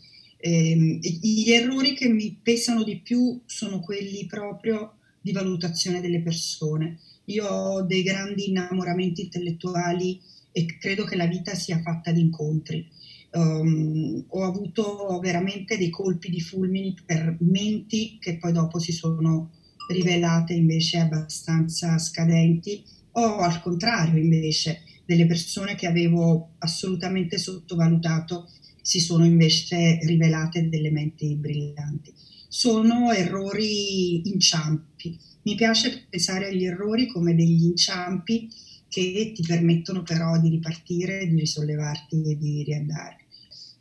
Eh, 0.46 1.00
gli 1.22 1.52
errori 1.52 1.94
che 1.94 2.10
mi 2.10 2.38
pesano 2.44 2.84
di 2.84 3.00
più 3.00 3.40
sono 3.46 3.80
quelli 3.80 4.26
proprio 4.26 4.96
di 5.22 5.32
valutazione 5.32 6.02
delle 6.02 6.22
persone. 6.22 7.00
Io 7.26 7.48
ho 7.48 7.82
dei 7.84 8.04
grandi 8.04 8.50
innamoramenti 8.50 9.22
intellettuali 9.22 10.20
e 10.52 10.66
credo 10.80 11.06
che 11.06 11.16
la 11.16 11.28
vita 11.28 11.56
sia 11.56 11.80
fatta 11.82 12.12
di 12.12 12.20
incontri. 12.20 12.86
Um, 13.32 14.26
ho 14.28 14.44
avuto 14.44 15.18
veramente 15.22 15.78
dei 15.78 15.90
colpi 15.90 16.30
di 16.30 16.42
fulmini 16.42 16.94
per 17.06 17.38
menti 17.40 18.18
che 18.20 18.38
poi 18.38 18.52
dopo 18.52 18.80
si 18.80 18.92
sono 18.92 19.50
rivelate 19.88 20.52
invece 20.52 20.98
abbastanza 20.98 21.98
scadenti 21.98 22.84
o 23.12 23.38
al 23.38 23.62
contrario 23.62 24.22
invece 24.22 24.82
delle 25.06 25.26
persone 25.26 25.76
che 25.76 25.88
avevo 25.88 26.56
assolutamente 26.60 27.38
sottovalutato 27.38 28.50
si 28.84 29.00
sono 29.00 29.26
invece 29.26 29.98
rivelate 30.04 30.68
delle 30.68 30.92
menti 30.92 31.36
brillanti. 31.36 32.14
Sono 32.50 33.12
errori 33.14 34.28
inciampi. 34.30 35.18
Mi 35.44 35.56
piace 35.56 36.06
pensare 36.10 36.48
agli 36.48 36.66
errori 36.66 37.08
come 37.08 37.34
degli 37.34 37.64
inciampi 37.64 38.50
che 38.90 39.32
ti 39.34 39.42
permettono 39.42 40.04
però 40.04 40.38
di 40.40 40.50
ripartire, 40.50 41.26
di 41.28 41.40
risollevarti 41.40 42.22
e 42.24 42.38
di 42.38 42.64
riandare. 42.64 43.18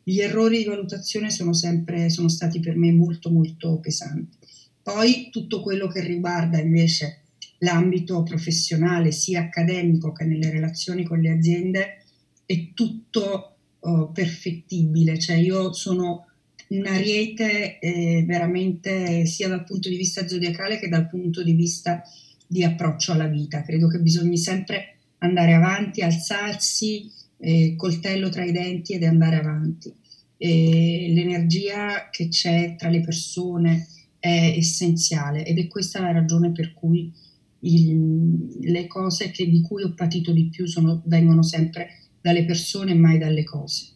Gli 0.05 0.21
errori 0.21 0.59
di 0.59 0.65
valutazione 0.65 1.31
sono 1.31 1.53
sempre 1.53 2.09
sono 2.09 2.29
stati 2.29 2.61
per 2.61 2.77
me 2.77 2.93
molto 2.93 3.29
molto 3.29 3.79
pesanti. 3.81 4.37
Poi 4.83 5.31
tutto 5.31 5.63
quello 5.63 5.89
che 5.89 6.01
riguarda 6.01 6.61
invece 6.61 7.23
l'ambito 7.59 8.23
professionale, 8.23 9.11
sia 9.11 9.41
accademico 9.41 10.13
che 10.13 10.25
nelle 10.25 10.51
relazioni 10.51 11.05
con 11.05 11.21
le 11.21 11.31
aziende, 11.31 12.05
è 12.47 12.73
tutto 12.73 13.52
oh, 13.83 14.11
perfettibile. 14.11 15.19
Cioè 15.19 15.37
io 15.37 15.73
sono 15.73 16.27
un 16.69 16.87
ariete 16.87 17.79
eh, 17.79 18.25
veramente 18.27 19.27
sia 19.27 19.49
dal 19.49 19.65
punto 19.65 19.89
di 19.89 19.97
vista 19.97 20.27
zodiacale 20.27 20.79
che 20.79 20.89
dal 20.89 21.09
punto 21.09 21.43
di 21.43 21.53
vista 21.53 22.03
di 22.47 22.65
approccio 22.65 23.13
alla 23.13 23.27
vita. 23.27 23.63
Credo 23.63 23.89
che 23.89 24.01
bisogni 24.01 24.37
sempre 24.37 24.97
andare 25.19 25.55
avanti, 25.55 26.03
alzarsi, 26.03 27.11
eh, 27.39 27.75
coltello 27.77 28.29
tra 28.29 28.45
i 28.45 28.53
denti 28.53 28.95
ed 28.95 29.05
andare 29.05 29.37
avanti. 29.37 29.93
E 30.37 31.13
l'energia 31.15 32.09
che 32.11 32.29
c'è 32.29 32.75
tra 32.77 32.89
le 32.89 33.01
persone 33.01 33.87
è 34.19 34.55
essenziale 34.57 35.45
ed 35.45 35.59
è 35.59 35.69
questa 35.69 36.01
la 36.01 36.13
ragione 36.13 36.53
per 36.53 36.75
cui 36.75 37.13
il, 37.61 38.59
le 38.61 38.87
cose 38.87 39.31
che, 39.31 39.49
di 39.49 39.61
cui 39.61 39.83
ho 39.83 39.95
patito 39.95 40.33
di 40.33 40.49
più 40.49 40.67
sono, 40.67 41.03
vengono 41.07 41.43
sempre 41.43 42.02
dalle 42.23 42.45
persone 42.45 42.93
e 42.93 42.95
mai 42.95 43.19
dalle 43.19 43.45
cose. 43.45 43.91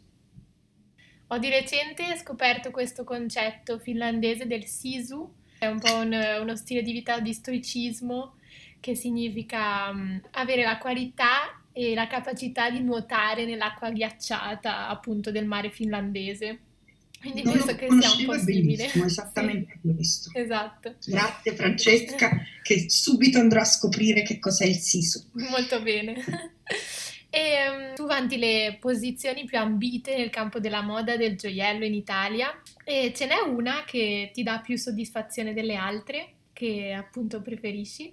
Ho 1.28 1.38
di 1.38 1.48
recente 1.48 2.16
scoperto 2.18 2.70
questo 2.70 3.02
concetto 3.02 3.78
finlandese 3.78 4.46
del 4.46 4.64
sisu, 4.66 5.28
è 5.58 5.66
un 5.66 5.78
po' 5.78 5.94
un, 5.94 6.12
uno 6.40 6.56
stile 6.56 6.82
di 6.82 6.92
vita 6.92 7.18
di 7.18 7.32
stoicismo 7.32 8.34
che 8.78 8.94
significa 8.94 9.88
um, 9.88 10.20
avere 10.32 10.62
la 10.62 10.78
qualità 10.78 11.62
e 11.72 11.94
la 11.94 12.06
capacità 12.06 12.70
di 12.70 12.80
nuotare 12.80 13.44
nell'acqua 13.44 13.90
ghiacciata 13.90 14.88
appunto 14.88 15.30
del 15.30 15.46
mare 15.46 15.70
finlandese. 15.70 16.60
Quindi 17.20 17.42
non 17.42 17.54
penso 17.54 17.74
che 17.74 17.88
sia 17.88 18.12
un 18.12 18.24
po' 18.24 18.38
simile. 18.38 18.92
Esattamente 18.92 19.78
sì. 19.82 19.92
questo. 19.92 20.30
Esatto. 20.34 20.94
Grazie 21.06 21.54
Francesca, 21.54 22.42
che 22.62 22.88
subito 22.88 23.38
andrò 23.38 23.60
a 23.60 23.64
scoprire 23.64 24.22
che 24.22 24.38
cos'è 24.38 24.66
il 24.66 24.76
SISU. 24.76 25.30
Molto 25.32 25.82
bene. 25.82 26.22
E 27.36 27.68
um, 27.68 27.94
tu 27.94 28.06
vanti 28.06 28.38
le 28.38 28.78
posizioni 28.80 29.44
più 29.44 29.58
ambite 29.58 30.16
nel 30.16 30.30
campo 30.30 30.58
della 30.58 30.80
moda 30.80 31.12
e 31.12 31.18
del 31.18 31.36
gioiello 31.36 31.84
in 31.84 31.92
Italia 31.92 32.48
e 32.82 33.12
ce 33.14 33.26
n'è 33.26 33.40
una 33.46 33.84
che 33.84 34.30
ti 34.32 34.42
dà 34.42 34.60
più 34.60 34.78
soddisfazione 34.78 35.52
delle 35.52 35.74
altre, 35.74 36.36
che 36.54 36.94
appunto 36.94 37.42
preferisci? 37.42 38.10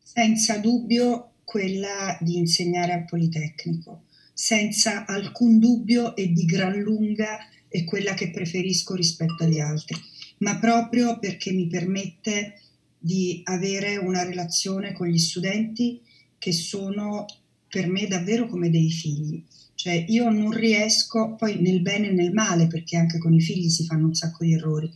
Senza 0.00 0.58
dubbio 0.58 1.32
quella 1.42 2.16
di 2.20 2.36
insegnare 2.36 2.92
al 2.92 3.06
Politecnico, 3.06 4.04
senza 4.32 5.04
alcun 5.04 5.58
dubbio 5.58 6.14
e 6.14 6.28
di 6.28 6.44
gran 6.44 6.78
lunga 6.78 7.40
è 7.66 7.82
quella 7.82 8.14
che 8.14 8.30
preferisco 8.30 8.94
rispetto 8.94 9.42
agli 9.42 9.58
altri, 9.58 9.96
ma 10.38 10.60
proprio 10.60 11.18
perché 11.18 11.50
mi 11.50 11.66
permette 11.66 12.60
di 12.96 13.40
avere 13.42 13.96
una 13.96 14.22
relazione 14.22 14.92
con 14.92 15.08
gli 15.08 15.18
studenti 15.18 16.00
che 16.38 16.52
sono 16.52 17.26
per 17.68 17.88
me 17.88 18.06
davvero 18.06 18.46
come 18.48 18.70
dei 18.70 18.90
figli. 18.90 19.44
Cioè 19.74 20.06
io 20.08 20.28
non 20.30 20.50
riesco, 20.50 21.34
poi 21.36 21.60
nel 21.60 21.82
bene 21.82 22.08
e 22.08 22.12
nel 22.12 22.32
male, 22.32 22.66
perché 22.66 22.96
anche 22.96 23.18
con 23.18 23.32
i 23.32 23.40
figli 23.40 23.68
si 23.68 23.84
fanno 23.84 24.06
un 24.06 24.14
sacco 24.14 24.44
di 24.44 24.54
errori, 24.54 24.90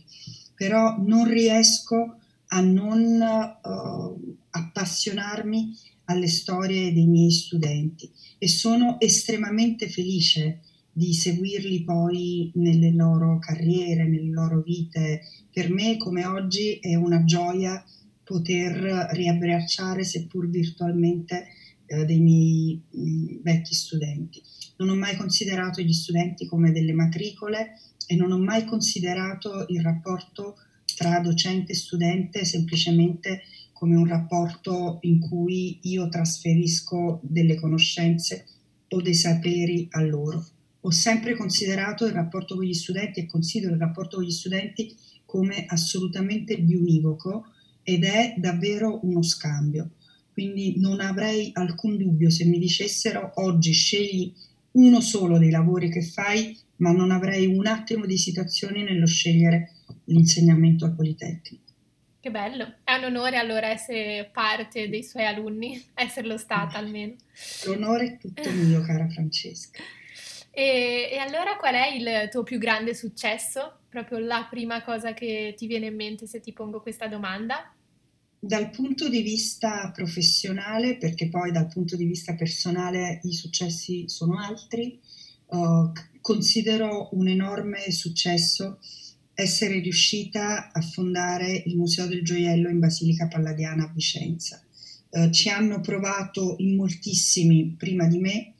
però 0.55 0.97
non 0.99 1.25
riesco 1.25 2.17
a 2.47 2.59
non 2.59 2.99
uh, 3.01 4.35
appassionarmi 4.49 5.75
alle 6.05 6.27
storie 6.27 6.93
dei 6.93 7.07
miei 7.07 7.31
studenti 7.31 8.11
e 8.37 8.47
sono 8.49 8.99
estremamente 8.99 9.87
felice 9.87 10.59
di 10.91 11.13
seguirli 11.13 11.83
poi 11.83 12.51
nelle 12.55 12.91
loro 12.91 13.39
carriere, 13.39 14.07
nelle 14.07 14.29
loro 14.29 14.61
vite. 14.61 15.21
Per 15.51 15.71
me, 15.71 15.97
come 15.97 16.25
oggi, 16.25 16.73
è 16.73 16.95
una 16.95 17.23
gioia 17.23 17.83
poter 18.23 19.09
riabbracciare, 19.11 20.03
seppur 20.03 20.49
virtualmente, 20.49 21.47
eh, 21.85 22.05
dei 22.05 22.19
miei 22.19 22.81
vecchi 23.41 23.73
studenti. 23.73 24.41
Non 24.77 24.89
ho 24.89 24.95
mai 24.95 25.15
considerato 25.15 25.81
gli 25.81 25.93
studenti 25.93 26.45
come 26.45 26.71
delle 26.71 26.93
matricole 26.93 27.79
e 28.07 28.15
non 28.15 28.31
ho 28.31 28.39
mai 28.39 28.65
considerato 28.65 29.65
il 29.69 29.81
rapporto 29.81 30.57
tra 30.95 31.19
docente 31.19 31.71
e 31.71 31.75
studente 31.75 32.45
semplicemente 32.45 33.43
come 33.71 33.95
un 33.95 34.05
rapporto 34.05 34.99
in 35.01 35.19
cui 35.19 35.79
io 35.83 36.07
trasferisco 36.07 37.19
delle 37.23 37.55
conoscenze 37.55 38.45
o 38.89 39.01
dei 39.01 39.15
saperi 39.15 39.87
a 39.91 40.01
loro 40.01 40.45
ho 40.85 40.91
sempre 40.91 41.35
considerato 41.35 42.05
il 42.05 42.11
rapporto 42.11 42.55
con 42.55 42.65
gli 42.65 42.73
studenti 42.73 43.21
e 43.21 43.25
considero 43.25 43.73
il 43.73 43.79
rapporto 43.79 44.17
con 44.17 44.25
gli 44.25 44.31
studenti 44.31 44.93
come 45.25 45.65
assolutamente 45.65 46.59
biunivoco 46.59 47.45
ed 47.83 48.03
è 48.03 48.35
davvero 48.37 48.99
uno 49.03 49.23
scambio. 49.23 49.91
Quindi 50.33 50.79
non 50.79 50.99
avrei 50.99 51.51
alcun 51.53 51.95
dubbio 51.95 52.29
se 52.29 52.43
mi 52.45 52.57
dicessero 52.57 53.33
oggi 53.35 53.71
scegli 53.71 54.33
uno 54.71 54.99
solo 54.99 55.37
dei 55.37 55.51
lavori 55.51 55.89
che 55.89 56.01
fai, 56.01 56.57
ma 56.77 56.91
non 56.91 57.11
avrei 57.11 57.45
un 57.45 57.67
attimo 57.67 58.05
di 58.05 58.15
esitazione 58.15 58.83
nello 58.83 59.05
scegliere 59.05 59.73
l'insegnamento 60.05 60.85
al 60.85 60.95
Politecnico. 60.95 61.61
Che 62.19 62.31
bello, 62.31 62.75
è 62.83 62.93
un 62.93 63.03
onore 63.03 63.37
allora 63.37 63.67
essere 63.67 64.29
parte 64.31 64.87
dei 64.89 65.03
suoi 65.03 65.25
alunni, 65.25 65.83
esserlo 65.93 66.37
stata 66.37 66.77
almeno. 66.77 67.15
L'onore 67.65 68.05
è 68.05 68.17
tutto 68.17 68.49
mio, 68.49 68.81
cara 68.81 69.07
Francesca. 69.09 69.81
E, 70.49 71.09
e, 71.11 71.17
allora 71.17 71.57
qual 71.57 71.73
è 71.73 71.87
il 71.87 72.29
tuo 72.29 72.43
più 72.43 72.59
grande 72.59 72.93
successo? 72.95 73.79
Proprio 73.89 74.19
la 74.19 74.47
prima 74.49 74.83
cosa 74.83 75.13
che 75.13 75.53
ti 75.57 75.67
viene 75.67 75.87
in 75.87 75.95
mente 75.95 76.25
se 76.25 76.39
ti 76.39 76.53
pongo 76.53 76.81
questa 76.81 77.07
domanda? 77.07 77.72
Dal 78.45 78.71
punto 78.71 79.07
di 79.07 79.21
vista 79.21 79.89
professionale, 79.95 80.97
perché 80.97 81.29
poi 81.29 81.53
dal 81.53 81.69
punto 81.69 81.95
di 81.95 82.03
vista 82.03 82.35
personale 82.35 83.21
i 83.23 83.31
successi 83.31 84.09
sono 84.09 84.37
altri, 84.37 84.99
uh, 85.45 85.89
considero 86.19 87.07
un 87.13 87.29
enorme 87.29 87.89
successo 87.89 88.79
essere 89.33 89.79
riuscita 89.79 90.73
a 90.73 90.81
fondare 90.81 91.63
il 91.67 91.77
Museo 91.77 92.05
del 92.05 92.21
Gioiello 92.21 92.67
in 92.67 92.79
Basilica 92.79 93.29
Palladiana 93.29 93.85
a 93.85 93.91
Vicenza. 93.95 94.61
Eh, 95.09 95.31
ci 95.31 95.47
hanno 95.47 95.79
provato 95.79 96.55
in 96.57 96.75
moltissimi 96.75 97.75
prima 97.77 98.07
di 98.07 98.19
me 98.19 98.55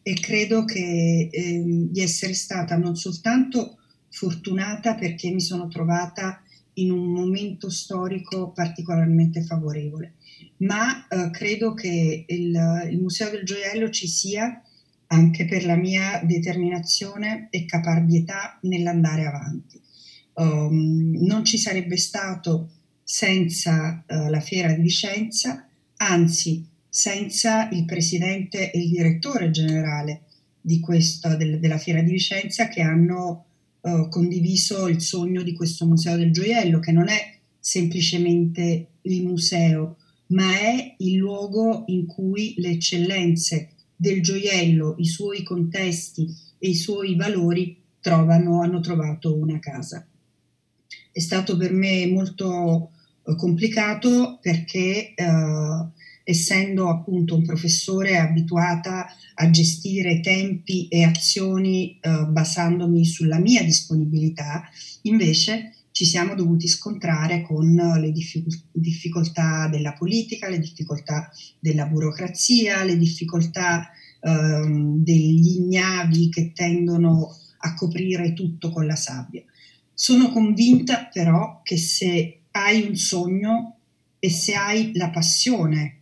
e 0.00 0.14
credo 0.14 0.64
che, 0.64 1.28
eh, 1.30 1.62
di 1.62 2.00
essere 2.00 2.32
stata 2.32 2.78
non 2.78 2.96
soltanto 2.96 3.80
fortunata 4.08 4.94
perché 4.94 5.30
mi 5.30 5.42
sono 5.42 5.68
trovata 5.68 6.40
in 6.78 6.90
un 6.90 7.12
momento 7.12 7.70
storico 7.70 8.50
particolarmente 8.50 9.42
favorevole, 9.42 10.14
ma 10.58 11.06
eh, 11.06 11.30
credo 11.30 11.74
che 11.74 12.24
il, 12.26 12.88
il 12.90 13.00
Museo 13.00 13.30
del 13.30 13.44
Gioiello 13.44 13.90
ci 13.90 14.08
sia 14.08 14.60
anche 15.08 15.44
per 15.44 15.64
la 15.64 15.76
mia 15.76 16.20
determinazione 16.24 17.48
e 17.50 17.64
caparbietà 17.64 18.58
nell'andare 18.62 19.26
avanti. 19.26 19.80
Um, 20.34 21.16
non 21.22 21.44
ci 21.44 21.56
sarebbe 21.56 21.96
stato 21.96 22.70
senza 23.02 24.04
uh, 24.06 24.28
la 24.28 24.40
fiera 24.40 24.72
di 24.72 24.82
Vicenza, 24.82 25.66
anzi 25.96 26.66
senza 26.88 27.68
il 27.70 27.84
presidente 27.84 28.70
e 28.70 28.78
il 28.78 28.90
direttore 28.90 29.50
generale 29.50 30.22
di 30.60 30.80
questo, 30.80 31.36
del, 31.36 31.60
della 31.60 31.78
fiera 31.78 32.02
di 32.02 32.10
Vicenza 32.10 32.68
che 32.68 32.82
hanno 32.82 33.45
uh, 33.86 34.08
condiviso 34.08 34.88
il 34.88 35.00
sogno 35.00 35.42
di 35.42 35.52
questo 35.54 35.86
museo 35.86 36.16
del 36.16 36.32
gioiello, 36.32 36.80
che 36.80 36.92
non 36.92 37.08
è 37.08 37.38
semplicemente 37.58 38.88
il 39.02 39.24
museo, 39.24 39.96
ma 40.28 40.58
è 40.58 40.94
il 40.98 41.14
luogo 41.14 41.84
in 41.86 42.06
cui 42.06 42.54
le 42.58 42.70
eccellenze 42.70 43.70
del 43.94 44.22
gioiello, 44.22 44.96
i 44.98 45.06
suoi 45.06 45.42
contesti 45.42 46.26
e 46.58 46.68
i 46.68 46.74
suoi 46.74 47.14
valori 47.14 47.80
trovano, 48.00 48.62
hanno 48.62 48.80
trovato 48.80 49.36
una 49.36 49.58
casa. 49.58 50.06
È 51.12 51.20
stato 51.20 51.56
per 51.56 51.72
me 51.72 52.06
molto 52.06 52.90
eh, 53.24 53.34
complicato 53.36 54.38
perché 54.42 55.14
eh, 55.14 55.86
essendo 56.28 56.88
appunto 56.88 57.36
un 57.36 57.44
professore 57.44 58.18
abituata 58.18 59.06
a 59.34 59.48
gestire 59.50 60.18
tempi 60.18 60.88
e 60.88 61.04
azioni 61.04 62.00
eh, 62.00 62.24
basandomi 62.24 63.04
sulla 63.04 63.38
mia 63.38 63.62
disponibilità, 63.62 64.64
invece 65.02 65.74
ci 65.92 66.04
siamo 66.04 66.34
dovuti 66.34 66.66
scontrare 66.66 67.42
con 67.42 67.72
le 67.72 68.12
difficoltà 68.72 69.68
della 69.68 69.92
politica, 69.92 70.48
le 70.48 70.58
difficoltà 70.58 71.30
della 71.60 71.86
burocrazia, 71.86 72.82
le 72.82 72.98
difficoltà 72.98 73.88
ehm, 74.20 75.04
degli 75.04 75.58
ignavi 75.58 76.28
che 76.28 76.52
tendono 76.52 77.34
a 77.58 77.74
coprire 77.74 78.32
tutto 78.32 78.70
con 78.70 78.84
la 78.84 78.96
sabbia. 78.96 79.44
Sono 79.94 80.30
convinta 80.32 81.08
però 81.10 81.60
che 81.62 81.78
se 81.78 82.40
hai 82.50 82.82
un 82.82 82.96
sogno 82.96 83.76
e 84.18 84.28
se 84.28 84.54
hai 84.54 84.90
la 84.94 85.10
passione 85.10 85.95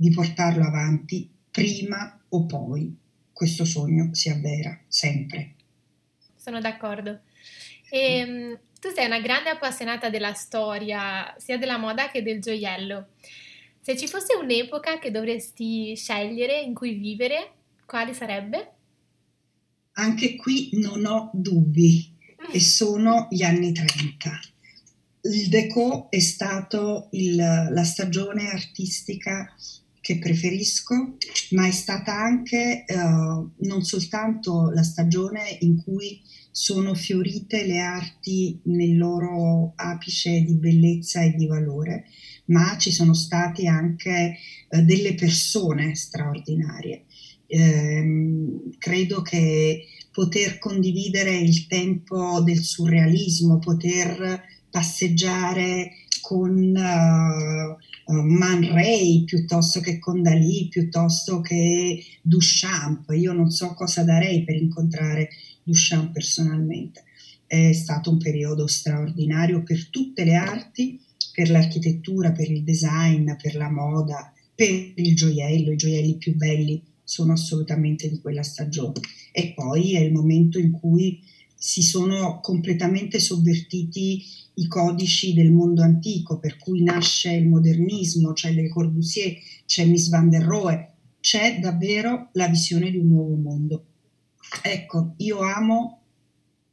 di 0.00 0.08
portarlo 0.12 0.64
avanti, 0.64 1.28
prima 1.50 2.18
o 2.30 2.46
poi 2.46 2.96
questo 3.30 3.66
sogno 3.66 4.14
si 4.14 4.30
avvera, 4.30 4.80
sempre. 4.88 5.56
Sono 6.36 6.58
d'accordo. 6.58 7.20
E, 7.90 7.98
ehm, 7.98 8.58
tu 8.80 8.88
sei 8.94 9.04
una 9.04 9.20
grande 9.20 9.50
appassionata 9.50 10.08
della 10.08 10.32
storia, 10.32 11.34
sia 11.36 11.58
della 11.58 11.76
moda 11.76 12.10
che 12.10 12.22
del 12.22 12.40
gioiello. 12.40 13.08
Se 13.82 13.94
ci 13.94 14.08
fosse 14.08 14.36
un'epoca 14.36 14.98
che 14.98 15.10
dovresti 15.10 15.94
scegliere 15.94 16.62
in 16.62 16.72
cui 16.72 16.94
vivere, 16.94 17.52
quale 17.84 18.14
sarebbe? 18.14 18.72
Anche 19.92 20.34
qui 20.36 20.70
non 20.80 21.04
ho 21.04 21.30
dubbi 21.34 22.10
e 22.50 22.58
sono 22.60 23.28
gli 23.30 23.42
anni 23.42 23.72
30. 23.72 24.40
Il 25.22 25.50
Deco 25.50 26.10
è 26.10 26.20
stato 26.20 27.08
il, 27.10 27.36
la 27.36 27.84
stagione 27.84 28.48
artistica 28.48 29.54
che 30.00 30.18
preferisco, 30.18 31.16
ma 31.50 31.66
è 31.66 31.70
stata 31.70 32.14
anche 32.14 32.84
eh, 32.84 32.94
non 32.96 33.82
soltanto 33.82 34.70
la 34.70 34.82
stagione 34.82 35.58
in 35.60 35.76
cui 35.82 36.22
sono 36.50 36.94
fiorite 36.94 37.66
le 37.66 37.78
arti 37.78 38.60
nel 38.64 38.96
loro 38.96 39.72
apice 39.76 40.42
di 40.42 40.56
bellezza 40.56 41.22
e 41.22 41.34
di 41.34 41.46
valore, 41.46 42.04
ma 42.46 42.76
ci 42.78 42.90
sono 42.90 43.14
state 43.14 43.66
anche 43.66 44.36
eh, 44.68 44.82
delle 44.82 45.14
persone 45.14 45.94
straordinarie. 45.94 47.04
Eh, 47.46 48.04
credo 48.78 49.22
che 49.22 49.84
poter 50.12 50.58
condividere 50.58 51.36
il 51.36 51.66
tempo 51.66 52.40
del 52.40 52.60
surrealismo, 52.60 53.58
poter 53.58 54.42
passeggiare 54.70 55.92
con 56.20 56.74
uh, 56.76 57.76
Man 58.12 58.72
Ray 58.72 59.24
piuttosto 59.24 59.80
che 59.80 59.98
con 59.98 60.22
Dalì, 60.22 60.68
piuttosto 60.68 61.40
che 61.40 62.02
Duchamp. 62.22 63.10
Io 63.10 63.32
non 63.32 63.50
so 63.50 63.74
cosa 63.74 64.02
darei 64.02 64.44
per 64.44 64.56
incontrare 64.56 65.28
Duchamp 65.62 66.12
personalmente. 66.12 67.04
È 67.46 67.72
stato 67.72 68.10
un 68.10 68.18
periodo 68.18 68.66
straordinario 68.66 69.62
per 69.62 69.88
tutte 69.88 70.24
le 70.24 70.34
arti, 70.34 71.00
per 71.32 71.50
l'architettura, 71.50 72.32
per 72.32 72.50
il 72.50 72.62
design, 72.62 73.32
per 73.40 73.54
la 73.56 73.70
moda, 73.70 74.32
per 74.54 74.92
il 74.94 75.16
gioiello, 75.16 75.72
i 75.72 75.76
gioielli 75.76 76.16
più 76.16 76.36
belli 76.36 76.82
sono 77.02 77.32
assolutamente 77.32 78.08
di 78.08 78.20
quella 78.20 78.42
stagione. 78.42 79.00
E 79.32 79.52
poi 79.54 79.94
è 79.94 80.00
il 80.00 80.12
momento 80.12 80.58
in 80.58 80.70
cui 80.70 81.20
si 81.62 81.82
sono 81.82 82.40
completamente 82.40 83.18
sovvertiti 83.18 84.24
i 84.54 84.66
codici 84.66 85.34
del 85.34 85.52
mondo 85.52 85.82
antico, 85.82 86.38
per 86.38 86.56
cui 86.56 86.82
nasce 86.82 87.32
il 87.32 87.46
modernismo, 87.46 88.32
c'è 88.32 88.50
Le 88.50 88.70
Corbusier, 88.70 89.36
c'è 89.66 89.84
Miss 89.84 90.08
Van 90.08 90.30
der 90.30 90.42
Rohe, 90.42 90.92
c'è 91.20 91.58
davvero 91.60 92.30
la 92.32 92.48
visione 92.48 92.90
di 92.90 92.96
un 92.96 93.08
nuovo 93.08 93.34
mondo. 93.34 93.84
Ecco, 94.62 95.12
io 95.18 95.40
amo 95.40 96.00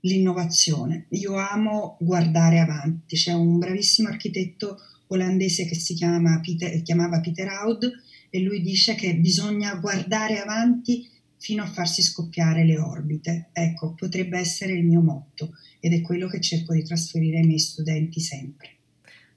l'innovazione, 0.01 1.07
io 1.09 1.35
amo 1.35 1.97
guardare 1.99 2.59
avanti. 2.59 3.17
C'è 3.17 3.33
un 3.33 3.57
bravissimo 3.57 4.07
architetto 4.07 4.77
olandese 5.07 5.65
che 5.65 5.75
si 5.75 5.95
chiama 5.95 6.39
Peter, 6.39 6.81
chiamava 6.81 7.19
Peter 7.19 7.49
Aud, 7.49 7.91
e 8.29 8.39
lui 8.39 8.61
dice 8.61 8.95
che 8.95 9.15
bisogna 9.15 9.75
guardare 9.75 10.39
avanti 10.39 11.09
fino 11.37 11.63
a 11.63 11.67
farsi 11.67 12.01
scoppiare 12.01 12.65
le 12.65 12.79
orbite. 12.79 13.49
Ecco, 13.53 13.93
potrebbe 13.93 14.37
essere 14.37 14.73
il 14.73 14.83
mio 14.83 15.01
motto 15.01 15.55
ed 15.79 15.93
è 15.93 16.01
quello 16.01 16.27
che 16.27 16.41
cerco 16.41 16.73
di 16.73 16.83
trasferire 16.83 17.39
ai 17.39 17.45
miei 17.45 17.59
studenti 17.59 18.19
sempre. 18.19 18.75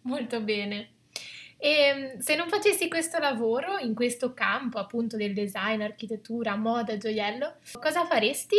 Molto 0.03 0.43
bene. 0.43 0.91
E 1.59 1.69
ehm, 1.69 2.19
se 2.19 2.37
non 2.37 2.49
facessi 2.49 2.89
questo 2.89 3.19
lavoro 3.19 3.79
in 3.79 3.95
questo 3.95 4.33
campo 4.33 4.79
appunto 4.79 5.17
del 5.17 5.35
design, 5.35 5.83
architettura, 5.83 6.57
moda, 6.57 6.97
gioiello, 6.97 7.57
cosa 7.81 8.07
faresti? 8.07 8.57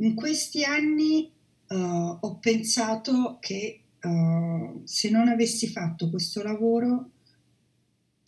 In 0.00 0.14
questi 0.14 0.64
anni 0.64 1.30
uh, 1.68 2.18
ho 2.20 2.38
pensato 2.38 3.38
che 3.40 3.82
uh, 4.02 4.80
se 4.84 5.10
non 5.10 5.28
avessi 5.28 5.68
fatto 5.68 6.10
questo 6.10 6.42
lavoro 6.42 7.10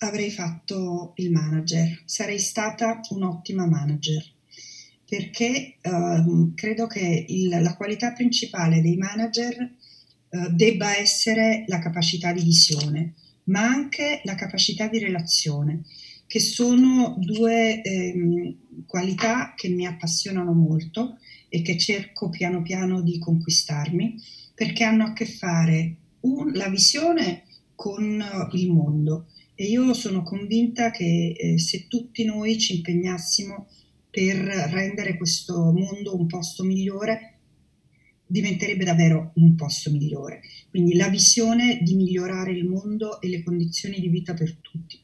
avrei 0.03 0.31
fatto 0.31 1.13
il 1.17 1.31
manager, 1.31 2.03
sarei 2.05 2.39
stata 2.39 3.01
un'ottima 3.11 3.67
manager 3.67 4.23
perché 5.11 5.79
uh, 5.83 6.55
credo 6.55 6.87
che 6.87 7.25
il, 7.29 7.49
la 7.49 7.75
qualità 7.75 8.13
principale 8.13 8.81
dei 8.81 8.97
manager 8.97 9.73
uh, 10.29 10.53
debba 10.53 10.97
essere 10.97 11.65
la 11.67 11.81
capacità 11.81 12.33
di 12.33 12.45
visione, 12.45 13.15
ma 13.45 13.63
anche 13.63 14.21
la 14.23 14.37
capacità 14.37 14.87
di 14.87 15.01
relazione, 15.01 15.83
che 16.29 16.39
sono 16.39 17.17
due 17.19 17.83
eh, 17.83 18.57
qualità 18.87 19.55
che 19.57 19.69
mi 19.69 19.85
appassionano 19.85 20.53
molto 20.53 21.19
e 21.49 21.61
che 21.61 21.77
cerco 21.77 22.29
piano 22.29 22.63
piano 22.63 23.03
di 23.03 23.19
conquistarmi 23.19 24.15
perché 24.55 24.85
hanno 24.85 25.07
a 25.07 25.13
che 25.13 25.27
fare 25.27 25.97
un, 26.21 26.53
la 26.53 26.69
visione 26.69 27.47
con 27.75 28.25
il 28.53 28.71
mondo 28.71 29.27
e 29.61 29.65
io 29.65 29.93
sono 29.93 30.23
convinta 30.23 30.91
che 30.91 31.35
eh, 31.37 31.59
se 31.59 31.85
tutti 31.87 32.25
noi 32.25 32.59
ci 32.59 32.77
impegnassimo 32.77 33.69
per 34.09 34.39
rendere 34.39 35.19
questo 35.19 35.71
mondo 35.71 36.17
un 36.17 36.27
posto 36.27 36.65
migliore, 36.65 37.35
diventerebbe 38.25 38.85
davvero 38.85 39.33
un 39.35 39.55
posto 39.57 39.91
migliore. 39.91 40.41
Quindi 40.71 40.95
la 40.95 41.11
visione 41.11 41.81
di 41.83 41.95
migliorare 41.95 42.53
il 42.53 42.65
mondo 42.65 43.21
e 43.21 43.29
le 43.29 43.43
condizioni 43.43 44.01
di 44.01 44.09
vita 44.09 44.33
per 44.33 44.57
tutti. 44.63 44.99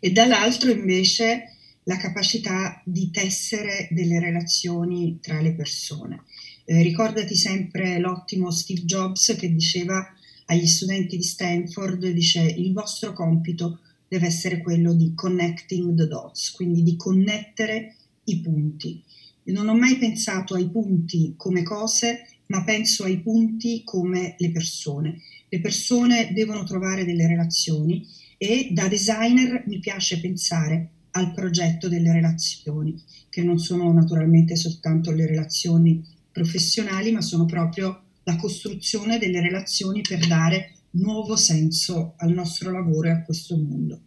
E 0.00 0.12
dall'altro 0.12 0.70
invece 0.70 1.54
la 1.84 1.96
capacità 1.96 2.82
di 2.84 3.10
tessere 3.10 3.88
delle 3.90 4.20
relazioni 4.20 5.18
tra 5.22 5.40
le 5.40 5.54
persone. 5.54 6.24
Eh, 6.66 6.82
ricordati 6.82 7.34
sempre 7.34 7.98
l'ottimo 7.98 8.50
Steve 8.50 8.82
Jobs 8.82 9.34
che 9.38 9.50
diceva 9.50 10.14
agli 10.50 10.66
studenti 10.66 11.16
di 11.16 11.22
Stanford, 11.22 12.06
dice 12.08 12.40
il 12.40 12.72
vostro 12.72 13.12
compito 13.12 13.80
deve 14.08 14.26
essere 14.26 14.62
quello 14.62 14.94
di 14.94 15.12
connecting 15.14 15.94
the 15.94 16.06
dots, 16.06 16.52
quindi 16.52 16.82
di 16.82 16.96
connettere 16.96 17.96
i 18.24 18.40
punti. 18.40 19.02
Io 19.44 19.52
non 19.52 19.68
ho 19.68 19.76
mai 19.76 19.98
pensato 19.98 20.54
ai 20.54 20.70
punti 20.70 21.34
come 21.36 21.62
cose, 21.62 22.26
ma 22.46 22.64
penso 22.64 23.04
ai 23.04 23.20
punti 23.20 23.82
come 23.84 24.36
le 24.38 24.50
persone. 24.50 25.20
Le 25.48 25.60
persone 25.60 26.32
devono 26.32 26.64
trovare 26.64 27.04
delle 27.04 27.26
relazioni 27.26 28.06
e 28.38 28.68
da 28.70 28.88
designer 28.88 29.64
mi 29.66 29.78
piace 29.80 30.20
pensare 30.20 30.90
al 31.12 31.32
progetto 31.34 31.88
delle 31.88 32.12
relazioni, 32.12 32.94
che 33.28 33.42
non 33.42 33.58
sono 33.58 33.92
naturalmente 33.92 34.56
soltanto 34.56 35.10
le 35.10 35.26
relazioni 35.26 36.02
professionali, 36.32 37.12
ma 37.12 37.20
sono 37.20 37.44
proprio 37.44 38.02
la 38.28 38.36
costruzione 38.36 39.18
delle 39.18 39.40
relazioni 39.40 40.02
per 40.02 40.26
dare 40.26 40.74
nuovo 40.90 41.34
senso 41.34 42.12
al 42.18 42.30
nostro 42.32 42.70
lavoro 42.70 43.08
e 43.08 43.12
a 43.12 43.22
questo 43.22 43.56
mondo. 43.56 44.00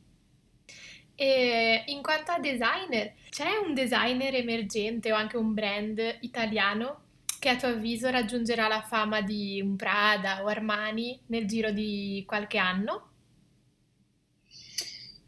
E 1.15 1.83
in 1.87 2.03
quanto 2.03 2.31
a 2.31 2.39
designer, 2.39 3.13
c'è 3.29 3.49
un 3.65 3.73
designer 3.73 4.35
emergente 4.35 5.11
o 5.11 5.15
anche 5.15 5.37
un 5.37 5.53
brand 5.55 5.99
italiano 6.21 6.99
che 7.39 7.49
a 7.49 7.55
tuo 7.55 7.69
avviso 7.69 8.09
raggiungerà 8.11 8.67
la 8.67 8.83
fama 8.83 9.21
di 9.21 9.59
un 9.59 9.75
Prada 9.75 10.43
o 10.43 10.47
Armani 10.47 11.19
nel 11.27 11.47
giro 11.47 11.71
di 11.71 12.23
qualche 12.27 12.59
anno? 12.59 13.09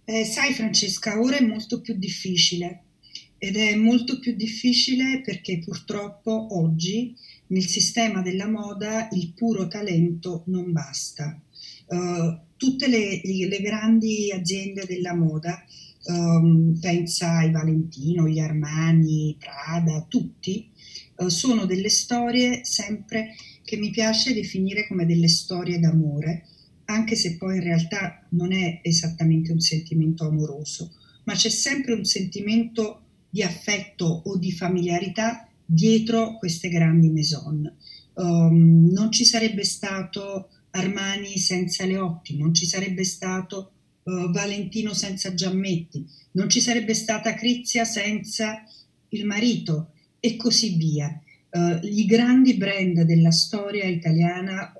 Eh, 0.05 0.25
sai 0.25 0.53
Francesca, 0.53 1.19
ora 1.19 1.37
è 1.37 1.41
molto 1.41 1.81
più 1.81 1.95
difficile 1.95 2.83
ed 3.39 3.57
è 3.57 3.75
molto 3.75 4.19
più 4.19 4.35
difficile 4.35 5.21
perché 5.21 5.59
purtroppo 5.59 6.57
oggi 6.57 7.15
nel 7.53 7.67
sistema 7.67 8.21
della 8.21 8.49
moda 8.49 9.07
il 9.11 9.31
puro 9.33 9.67
talento 9.67 10.43
non 10.47 10.71
basta. 10.71 11.39
Uh, 11.85 12.35
tutte 12.57 12.87
le, 12.87 13.21
le, 13.23 13.61
grandi 13.61 14.31
aziende 14.31 14.85
della 14.87 15.13
moda, 15.13 15.63
um, 16.05 16.77
pensa 16.79 17.37
ai 17.37 17.51
Valentino, 17.51 18.27
gli 18.27 18.39
Armani, 18.39 19.37
Prada, 19.37 20.03
tutti, 20.09 20.67
uh, 21.17 21.27
sono 21.27 21.65
delle 21.65 21.89
storie 21.89 22.65
sempre 22.65 23.35
che 23.63 23.77
mi 23.77 23.91
piace 23.91 24.33
definire 24.33 24.87
come 24.87 25.05
delle 25.05 25.29
storie 25.29 25.79
d'amore, 25.79 26.47
anche 26.85 27.15
se 27.15 27.37
poi 27.37 27.57
in 27.57 27.63
realtà 27.63 28.25
non 28.29 28.51
è 28.51 28.79
esattamente 28.81 29.51
un 29.51 29.59
sentimento 29.59 30.25
amoroso, 30.25 30.91
ma 31.25 31.33
c'è 31.33 31.49
sempre 31.49 31.93
un 31.93 32.03
sentimento 32.03 33.01
di 33.29 33.43
affetto 33.43 34.05
o 34.25 34.37
di 34.37 34.51
familiarità 34.51 35.47
dietro 35.73 36.37
queste 36.37 36.69
grandi 36.69 37.09
maison. 37.09 37.71
Um, 38.13 38.89
non 38.91 39.11
ci 39.11 39.25
sarebbe 39.25 39.63
stato 39.63 40.49
Armani 40.71 41.37
senza 41.37 41.85
Leotti, 41.85 42.37
non 42.37 42.53
ci 42.53 42.65
sarebbe 42.65 43.03
stato 43.03 43.71
uh, 44.03 44.31
Valentino 44.31 44.93
senza 44.93 45.33
Giammetti, 45.33 46.05
non 46.33 46.49
ci 46.49 46.61
sarebbe 46.61 46.93
stata 46.93 47.33
Crizia 47.33 47.85
senza 47.85 48.63
il 49.09 49.25
marito 49.25 49.93
e 50.19 50.35
così 50.35 50.75
via. 50.75 51.19
Uh, 51.49 51.79
I 51.83 52.05
grandi 52.05 52.55
brand 52.55 53.01
della 53.01 53.31
storia 53.31 53.85
italiana 53.85 54.73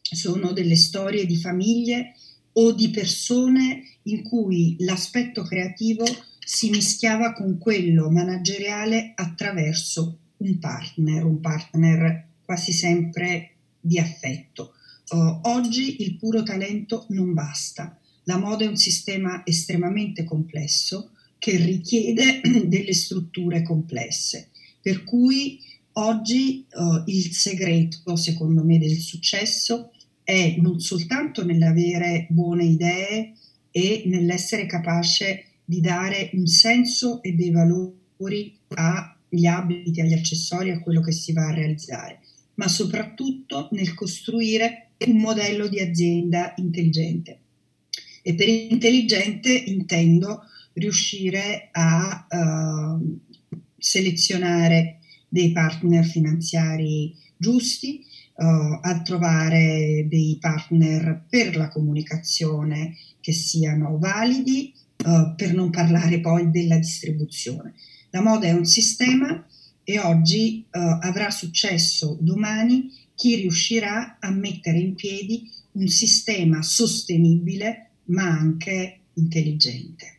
sono 0.00 0.52
delle 0.52 0.76
storie 0.76 1.26
di 1.26 1.36
famiglie 1.36 2.14
o 2.52 2.72
di 2.72 2.90
persone 2.90 3.82
in 4.04 4.22
cui 4.22 4.76
l'aspetto 4.80 5.42
creativo 5.42 6.04
si 6.44 6.70
mischiava 6.70 7.32
con 7.32 7.58
quello 7.58 8.10
manageriale 8.10 9.12
attraverso 9.14 10.18
un 10.38 10.58
partner, 10.58 11.24
un 11.24 11.40
partner 11.40 12.26
quasi 12.44 12.72
sempre 12.72 13.50
di 13.80 13.98
affetto. 13.98 14.74
Uh, 15.08 15.40
oggi 15.42 16.02
il 16.02 16.16
puro 16.16 16.42
talento 16.42 17.06
non 17.10 17.32
basta. 17.34 17.98
La 18.24 18.38
moda 18.38 18.64
è 18.64 18.68
un 18.68 18.76
sistema 18.76 19.42
estremamente 19.44 20.24
complesso 20.24 21.10
che 21.38 21.56
richiede 21.56 22.40
delle 22.66 22.94
strutture 22.94 23.62
complesse, 23.62 24.48
per 24.80 25.04
cui 25.04 25.60
oggi 25.92 26.64
uh, 26.72 27.02
il 27.06 27.32
segreto, 27.32 28.16
secondo 28.16 28.64
me, 28.64 28.78
del 28.78 28.98
successo 28.98 29.92
è 30.22 30.56
non 30.58 30.80
soltanto 30.80 31.44
nell'avere 31.44 32.26
buone 32.30 32.64
idee 32.64 33.34
e 33.70 34.04
nell'essere 34.06 34.64
capace 34.66 35.48
di 35.64 35.80
dare 35.80 36.30
un 36.34 36.46
senso 36.46 37.22
e 37.22 37.32
dei 37.32 37.50
valori 37.50 38.56
agli 38.68 39.46
abiti, 39.46 40.00
agli 40.00 40.12
accessori, 40.12 40.70
a 40.70 40.80
quello 40.80 41.00
che 41.00 41.12
si 41.12 41.32
va 41.32 41.48
a 41.48 41.54
realizzare, 41.54 42.20
ma 42.54 42.68
soprattutto 42.68 43.68
nel 43.72 43.94
costruire 43.94 44.90
un 45.06 45.18
modello 45.18 45.68
di 45.68 45.80
azienda 45.80 46.54
intelligente. 46.56 47.38
E 48.22 48.34
per 48.34 48.48
intelligente 48.48 49.52
intendo 49.52 50.42
riuscire 50.74 51.68
a 51.72 52.26
uh, 52.28 53.18
selezionare 53.76 55.00
dei 55.28 55.52
partner 55.52 56.04
finanziari 56.04 57.14
giusti, 57.36 58.04
uh, 58.36 58.78
a 58.80 59.02
trovare 59.04 60.06
dei 60.08 60.38
partner 60.40 61.24
per 61.28 61.56
la 61.56 61.68
comunicazione 61.68 62.96
che 63.20 63.32
siano 63.32 63.98
validi, 63.98 64.72
uh, 65.04 65.34
per 65.34 65.54
non 65.54 65.70
parlare 65.70 66.20
poi 66.20 66.50
della 66.50 66.76
distribuzione. 66.76 67.74
La 68.10 68.22
moda 68.22 68.46
è 68.46 68.52
un 68.52 68.64
sistema 68.64 69.46
e 69.82 69.98
oggi 69.98 70.64
uh, 70.70 70.78
avrà 71.00 71.30
successo 71.30 72.16
domani 72.20 72.90
chi 73.14 73.36
riuscirà 73.36 74.18
a 74.18 74.30
mettere 74.30 74.78
in 74.78 74.94
piedi 74.94 75.50
un 75.72 75.88
sistema 75.88 76.62
sostenibile 76.62 77.90
ma 78.06 78.24
anche 78.24 79.00
intelligente. 79.14 80.18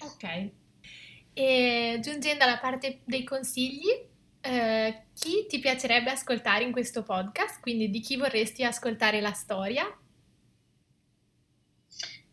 Ok. 0.00 0.50
E 1.34 1.98
giungendo 2.02 2.44
alla 2.44 2.58
parte 2.58 3.00
dei 3.04 3.24
consigli, 3.24 3.88
eh, 4.40 5.02
chi 5.14 5.46
ti 5.48 5.58
piacerebbe 5.60 6.10
ascoltare 6.10 6.64
in 6.64 6.72
questo 6.72 7.02
podcast? 7.02 7.60
Quindi 7.60 7.90
di 7.90 8.00
chi 8.00 8.16
vorresti 8.16 8.64
ascoltare 8.64 9.20
la 9.20 9.32
storia? 9.32 9.84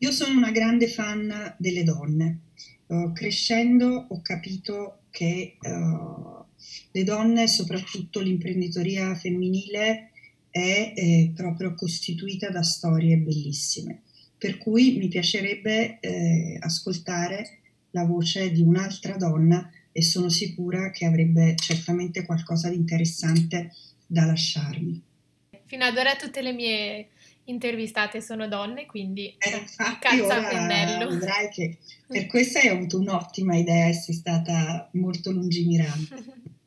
Io 0.01 0.11
sono 0.11 0.37
una 0.37 0.51
grande 0.51 0.87
fan 0.87 1.55
delle 1.57 1.83
donne. 1.83 2.39
Uh, 2.87 3.11
crescendo 3.11 4.07
ho 4.09 4.21
capito 4.21 5.01
che 5.11 5.57
uh, 5.61 6.45
le 6.91 7.03
donne, 7.03 7.47
soprattutto 7.47 8.21
l'imprenditoria 8.21 9.13
femminile, 9.15 10.11
è, 10.49 10.93
è, 10.95 11.29
proprio 11.35 11.75
costituita 11.75 12.49
da 12.49 12.63
storie 12.63 13.17
bellissime. 13.17 14.03
Per 14.37 14.57
cui 14.57 14.97
mi 14.97 15.09
piacerebbe 15.09 15.99
eh, 15.99 16.57
ascoltare 16.61 17.59
la 17.91 18.05
voce 18.05 18.51
di 18.51 18.61
un'altra 18.61 19.17
donna 19.17 19.69
e 19.91 20.01
sono 20.01 20.29
sicura 20.29 20.91
che 20.91 21.05
avrebbe 21.05 21.55
certamente 21.55 22.25
qualcosa 22.25 22.69
di 22.69 22.77
interessante 22.77 23.73
da 24.07 24.25
lasciarmi. 24.25 25.03
Fino 25.65 25.83
ad 25.83 25.97
ora 25.97 26.15
tutte 26.15 26.41
le 26.41 26.53
mie 26.53 27.09
intervistate 27.49 28.21
sono 28.21 28.47
donne, 28.47 28.85
quindi 28.85 29.35
eh, 29.37 29.57
infatti 29.57 30.19
ora 30.19 30.39
vedrai 31.07 31.49
che 31.49 31.77
per 32.07 32.27
questo 32.27 32.59
hai 32.59 32.67
avuto 32.67 32.97
un'ottima 32.97 33.55
idea 33.55 33.87
e 33.87 33.93
sei 33.93 34.15
stata 34.15 34.89
molto 34.93 35.31
lungimirante. 35.31 36.23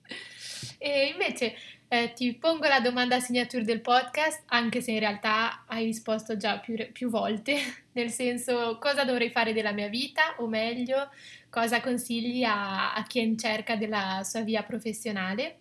e 0.79 1.07
invece 1.13 1.55
eh, 1.89 2.13
ti 2.15 2.33
pongo 2.35 2.67
la 2.69 2.81
domanda 2.81 3.21
signature 3.21 3.65
del 3.65 3.83
podcast, 3.83 4.45
anche 4.47 4.81
se 4.81 4.93
in 4.93 4.99
realtà 4.99 5.65
hai 5.67 5.85
risposto 5.85 6.39
già 6.39 6.59
più, 6.59 6.75
più 6.91 7.11
volte, 7.11 7.57
nel 7.93 8.11
senso 8.11 8.79
cosa 8.81 9.05
dovrei 9.05 9.31
fare 9.31 9.53
della 9.53 9.73
mia 9.73 9.89
vita 9.89 10.37
o 10.39 10.47
meglio 10.47 11.11
cosa 11.51 11.83
consigli 11.83 12.45
a, 12.45 12.95
a 12.95 13.03
chi 13.05 13.19
è 13.19 13.23
in 13.23 13.37
cerca 13.37 13.77
della 13.77 14.23
sua 14.25 14.41
via 14.41 14.63
professionale? 14.63 15.57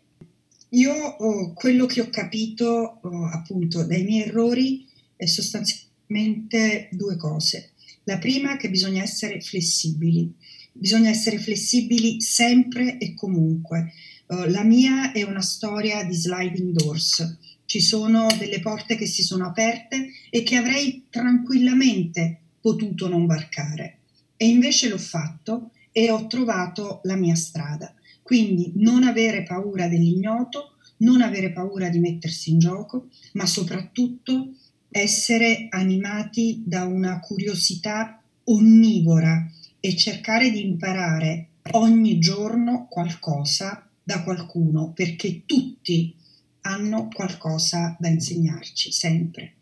Io 0.70 0.94
oh, 0.94 1.52
quello 1.52 1.86
che 1.86 2.00
ho 2.00 2.10
capito 2.10 3.00
oh, 3.02 3.26
appunto 3.26 3.84
dai 3.86 4.04
miei 4.04 4.30
errori 4.30 4.88
è 5.22 5.28
sostanzialmente 5.28 6.90
due 6.92 7.16
cose. 7.16 7.74
La 8.06 8.18
prima 8.18 8.54
è 8.54 8.58
che 8.58 8.72
bisogna 8.72 9.04
essere 9.04 9.40
flessibili, 9.40 10.34
bisogna 10.72 11.12
essere 11.12 11.38
flessibili 11.38 12.20
sempre 12.22 12.98
e 12.98 13.14
comunque. 13.14 13.94
Uh, 14.26 14.50
la 14.50 14.64
mia 14.64 15.12
è 15.12 15.22
una 15.22 15.44
storia 15.44 16.04
di 16.04 16.16
sliding 16.16 16.72
doors. 16.72 17.38
Ci 17.66 17.80
sono 17.82 18.26
delle 18.40 18.62
porte 18.62 18.96
che 18.96 19.06
si 19.06 19.22
sono 19.22 19.46
aperte 19.46 20.10
e 20.32 20.42
che 20.42 20.56
avrei 20.56 21.06
tranquillamente 21.12 22.40
potuto 22.60 23.08
non 23.08 23.28
varcare. 23.28 24.00
E 24.38 24.48
invece 24.48 24.90
l'ho 24.90 24.98
fatto 24.98 25.70
e 25.92 26.10
ho 26.10 26.26
trovato 26.26 27.02
la 27.04 27.16
mia 27.16 27.36
strada. 27.36 27.94
Quindi 28.24 28.72
non 28.78 29.04
avere 29.04 29.44
paura 29.44 29.88
dell'ignoto, 29.88 30.78
non 30.98 31.22
avere 31.22 31.52
paura 31.52 31.90
di 31.90 32.00
mettersi 32.00 32.50
in 32.50 32.58
gioco, 32.58 33.10
ma 33.34 33.46
soprattutto 33.46 34.56
essere 34.92 35.68
animati 35.70 36.62
da 36.66 36.84
una 36.86 37.20
curiosità 37.22 38.22
onnivora 38.44 39.50
e 39.80 39.96
cercare 39.96 40.52
di 40.52 40.62
imparare 40.62 41.48
ogni 41.72 42.20
giorno 42.20 42.88
qualcosa 42.90 43.88
da 44.04 44.24
qualcuno, 44.24 44.92
perché 44.92 45.44
tutti 45.46 46.14
hanno 46.62 47.08
qualcosa 47.08 47.96
da 48.00 48.10
insegnarci, 48.10 48.92
sempre. 48.92 49.54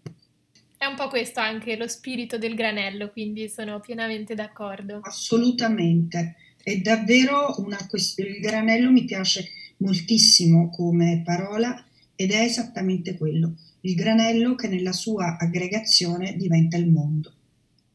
È 0.77 0.85
un 0.85 0.95
po' 0.95 1.09
questo 1.09 1.39
anche 1.39 1.75
lo 1.75 1.87
spirito 1.87 2.37
del 2.37 2.55
granello, 2.55 3.11
quindi 3.11 3.49
sono 3.49 3.79
pienamente 3.79 4.33
d'accordo. 4.33 5.01
Assolutamente, 5.03 6.35
è 6.63 6.77
davvero 6.77 7.55
una 7.57 7.85
questione. 7.87 8.31
Il 8.31 8.39
granello 8.39 8.89
mi 8.89 9.05
piace 9.05 9.49
moltissimo 9.77 10.69
come 10.69 11.21
parola 11.23 11.85
ed 12.15 12.31
è 12.31 12.41
esattamente 12.41 13.17
quello, 13.17 13.53
il 13.81 13.95
granello 13.95 14.55
che 14.55 14.67
nella 14.67 14.91
sua 14.91 15.37
aggregazione 15.37 16.35
diventa 16.35 16.77
il 16.77 16.87
mondo. 16.87 17.33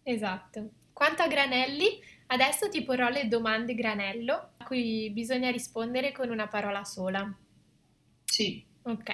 Esatto. 0.02 0.70
Quanto 0.92 1.22
a 1.22 1.28
granelli, 1.28 1.86
adesso 2.28 2.68
ti 2.68 2.82
porrò 2.82 3.08
le 3.08 3.28
domande 3.28 3.74
granello 3.74 4.50
a 4.56 4.64
cui 4.64 5.10
bisogna 5.10 5.50
rispondere 5.50 6.12
con 6.12 6.30
una 6.30 6.48
parola 6.48 6.84
sola. 6.84 7.36
Sì. 8.24 8.62
Ok. 8.82 9.12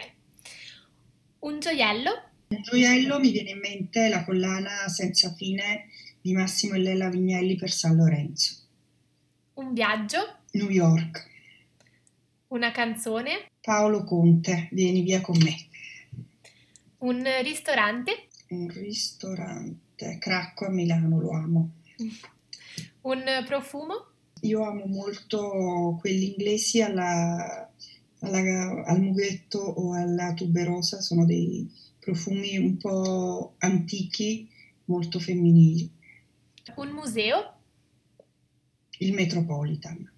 Un 1.41 1.59
gioiello 1.59 2.29
un 2.51 2.63
gioiello 2.63 3.21
mi 3.21 3.31
viene 3.31 3.51
in 3.51 3.61
mente 3.61 4.09
la 4.09 4.25
collana 4.25 4.89
senza 4.89 5.33
fine 5.33 5.87
di 6.21 6.33
Massimo 6.33 6.75
e 6.75 6.79
Lella 6.79 7.09
Vignelli 7.09 7.55
per 7.55 7.71
San 7.71 7.95
Lorenzo. 7.95 8.55
Un 9.55 9.73
viaggio? 9.73 10.39
New 10.55 10.69
York. 10.69 11.29
Una 12.49 12.73
canzone? 12.73 13.47
Paolo 13.61 14.03
Conte, 14.03 14.69
vieni 14.73 15.03
via 15.03 15.21
con 15.21 15.39
me. 15.39 15.55
Un 17.01 17.25
ristorante? 17.43 18.29
Un 18.49 18.69
ristorante, 18.69 20.19
Cracco 20.19 20.67
a 20.67 20.69
Milano, 20.69 21.19
lo 21.19 21.31
amo. 21.31 21.71
Un 23.03 23.25
profumo? 23.47 24.07
Io 24.43 24.63
amo 24.65 24.85
molto 24.85 25.97
quelli 25.99 26.33
inglesi 26.33 26.83
alla, 26.83 27.71
alla, 28.19 28.85
al 28.85 29.01
mughetto 29.01 29.59
o 29.59 29.95
alla 29.95 30.35
tuberosa, 30.35 31.01
sono 31.01 31.25
dei 31.25 31.71
profumi 31.99 32.59
un 32.59 32.77
po' 32.77 33.55
antichi, 33.59 34.47
molto 34.85 35.19
femminili. 35.21 35.91
Un 36.77 36.89
museo? 36.91 37.55
Il 38.99 39.15
Metropolitan. 39.15 40.13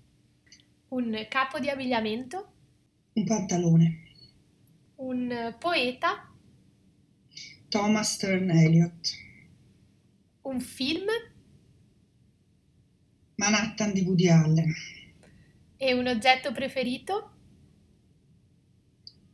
Un 0.88 1.26
capo 1.28 1.60
di 1.60 1.68
abbigliamento? 1.68 2.52
Un 3.12 3.24
pantalone. 3.24 4.02
Un 4.96 5.54
poeta? 5.60 6.26
Thomas 7.72 8.12
Stern 8.12 8.50
Eliot. 8.50 9.16
Un 10.42 10.60
film? 10.60 11.06
Manhattan 13.36 13.94
di 13.94 14.02
Woody 14.02 14.28
Allen. 14.28 14.74
E 15.78 15.94
un 15.94 16.06
oggetto 16.06 16.52
preferito? 16.52 17.30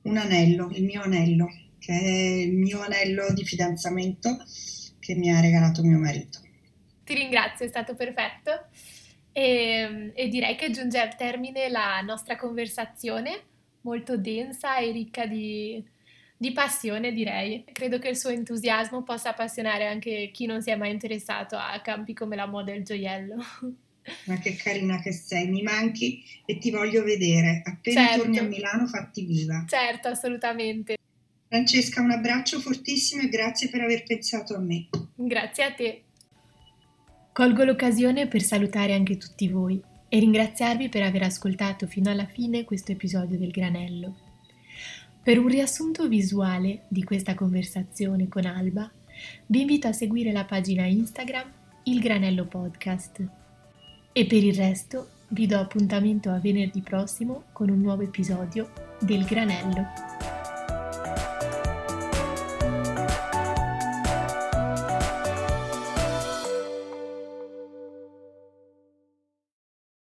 Un 0.02 0.18
anello, 0.18 0.70
il 0.72 0.84
mio 0.84 1.02
anello 1.02 1.48
che 1.80 1.92
è 1.92 2.44
il 2.44 2.54
mio 2.54 2.80
anello 2.80 3.32
di 3.32 3.44
fidanzamento 3.44 4.36
che 5.00 5.16
mi 5.16 5.34
ha 5.34 5.40
regalato 5.40 5.82
mio 5.82 5.98
marito. 5.98 6.38
Ti 7.02 7.14
ringrazio, 7.14 7.66
è 7.66 7.68
stato 7.68 7.96
perfetto. 7.96 8.68
E, 9.32 10.12
e 10.14 10.28
direi 10.28 10.54
che 10.54 10.70
giunge 10.70 11.00
al 11.00 11.16
termine 11.16 11.68
la 11.68 12.00
nostra 12.02 12.36
conversazione, 12.36 13.42
molto 13.80 14.16
densa 14.16 14.78
e 14.78 14.92
ricca 14.92 15.26
di, 15.26 15.84
di 16.40 16.52
passione, 16.52 17.12
direi. 17.12 17.64
Credo 17.72 17.98
che 17.98 18.08
il 18.08 18.16
suo 18.16 18.30
entusiasmo 18.30 19.02
possa 19.02 19.30
appassionare 19.30 19.86
anche 19.86 20.30
chi 20.32 20.46
non 20.46 20.62
si 20.62 20.70
è 20.70 20.76
mai 20.76 20.92
interessato 20.92 21.56
a 21.56 21.78
campi 21.82 22.14
come 22.14 22.36
la 22.36 22.46
moda 22.46 22.72
e 22.72 22.76
il 22.76 22.84
gioiello. 22.84 23.36
Ma 24.24 24.38
che 24.38 24.54
carina 24.54 25.00
che 25.00 25.12
sei, 25.12 25.48
mi 25.48 25.62
manchi 25.62 26.22
e 26.46 26.58
ti 26.58 26.70
voglio 26.70 27.02
vedere. 27.02 27.60
Appena 27.64 28.06
certo. 28.06 28.22
torni 28.22 28.38
a 28.38 28.42
Milano, 28.44 28.86
fatti 28.86 29.24
viva. 29.24 29.64
Certo, 29.68 30.08
assolutamente. 30.08 30.96
Francesca, 31.48 32.00
un 32.00 32.12
abbraccio 32.12 32.60
fortissimo 32.60 33.22
e 33.22 33.28
grazie 33.28 33.68
per 33.68 33.80
aver 33.80 34.04
pensato 34.04 34.54
a 34.54 34.60
me. 34.60 34.88
Grazie 35.14 35.64
a 35.64 35.72
te. 35.72 36.02
Colgo 37.32 37.64
l'occasione 37.64 38.28
per 38.28 38.42
salutare 38.42 38.94
anche 38.94 39.16
tutti 39.16 39.48
voi 39.48 39.80
e 40.08 40.18
ringraziarvi 40.18 40.88
per 40.88 41.02
aver 41.02 41.24
ascoltato 41.24 41.86
fino 41.86 42.10
alla 42.10 42.26
fine 42.26 42.64
questo 42.64 42.92
episodio 42.92 43.36
del 43.36 43.50
Granello. 43.50 44.27
Per 45.28 45.38
un 45.38 45.48
riassunto 45.48 46.08
visuale 46.08 46.84
di 46.88 47.04
questa 47.04 47.34
conversazione 47.34 48.28
con 48.28 48.46
Alba, 48.46 48.90
vi 49.44 49.60
invito 49.60 49.86
a 49.86 49.92
seguire 49.92 50.32
la 50.32 50.46
pagina 50.46 50.86
Instagram 50.86 51.52
Il 51.82 52.00
Granello 52.00 52.46
Podcast. 52.46 53.22
E 54.10 54.24
per 54.24 54.42
il 54.42 54.54
resto 54.54 55.08
vi 55.28 55.46
do 55.46 55.58
appuntamento 55.58 56.30
a 56.30 56.38
venerdì 56.38 56.80
prossimo 56.80 57.42
con 57.52 57.68
un 57.68 57.78
nuovo 57.78 58.04
episodio 58.04 58.70
del 59.00 59.26
Granello. 59.26 60.17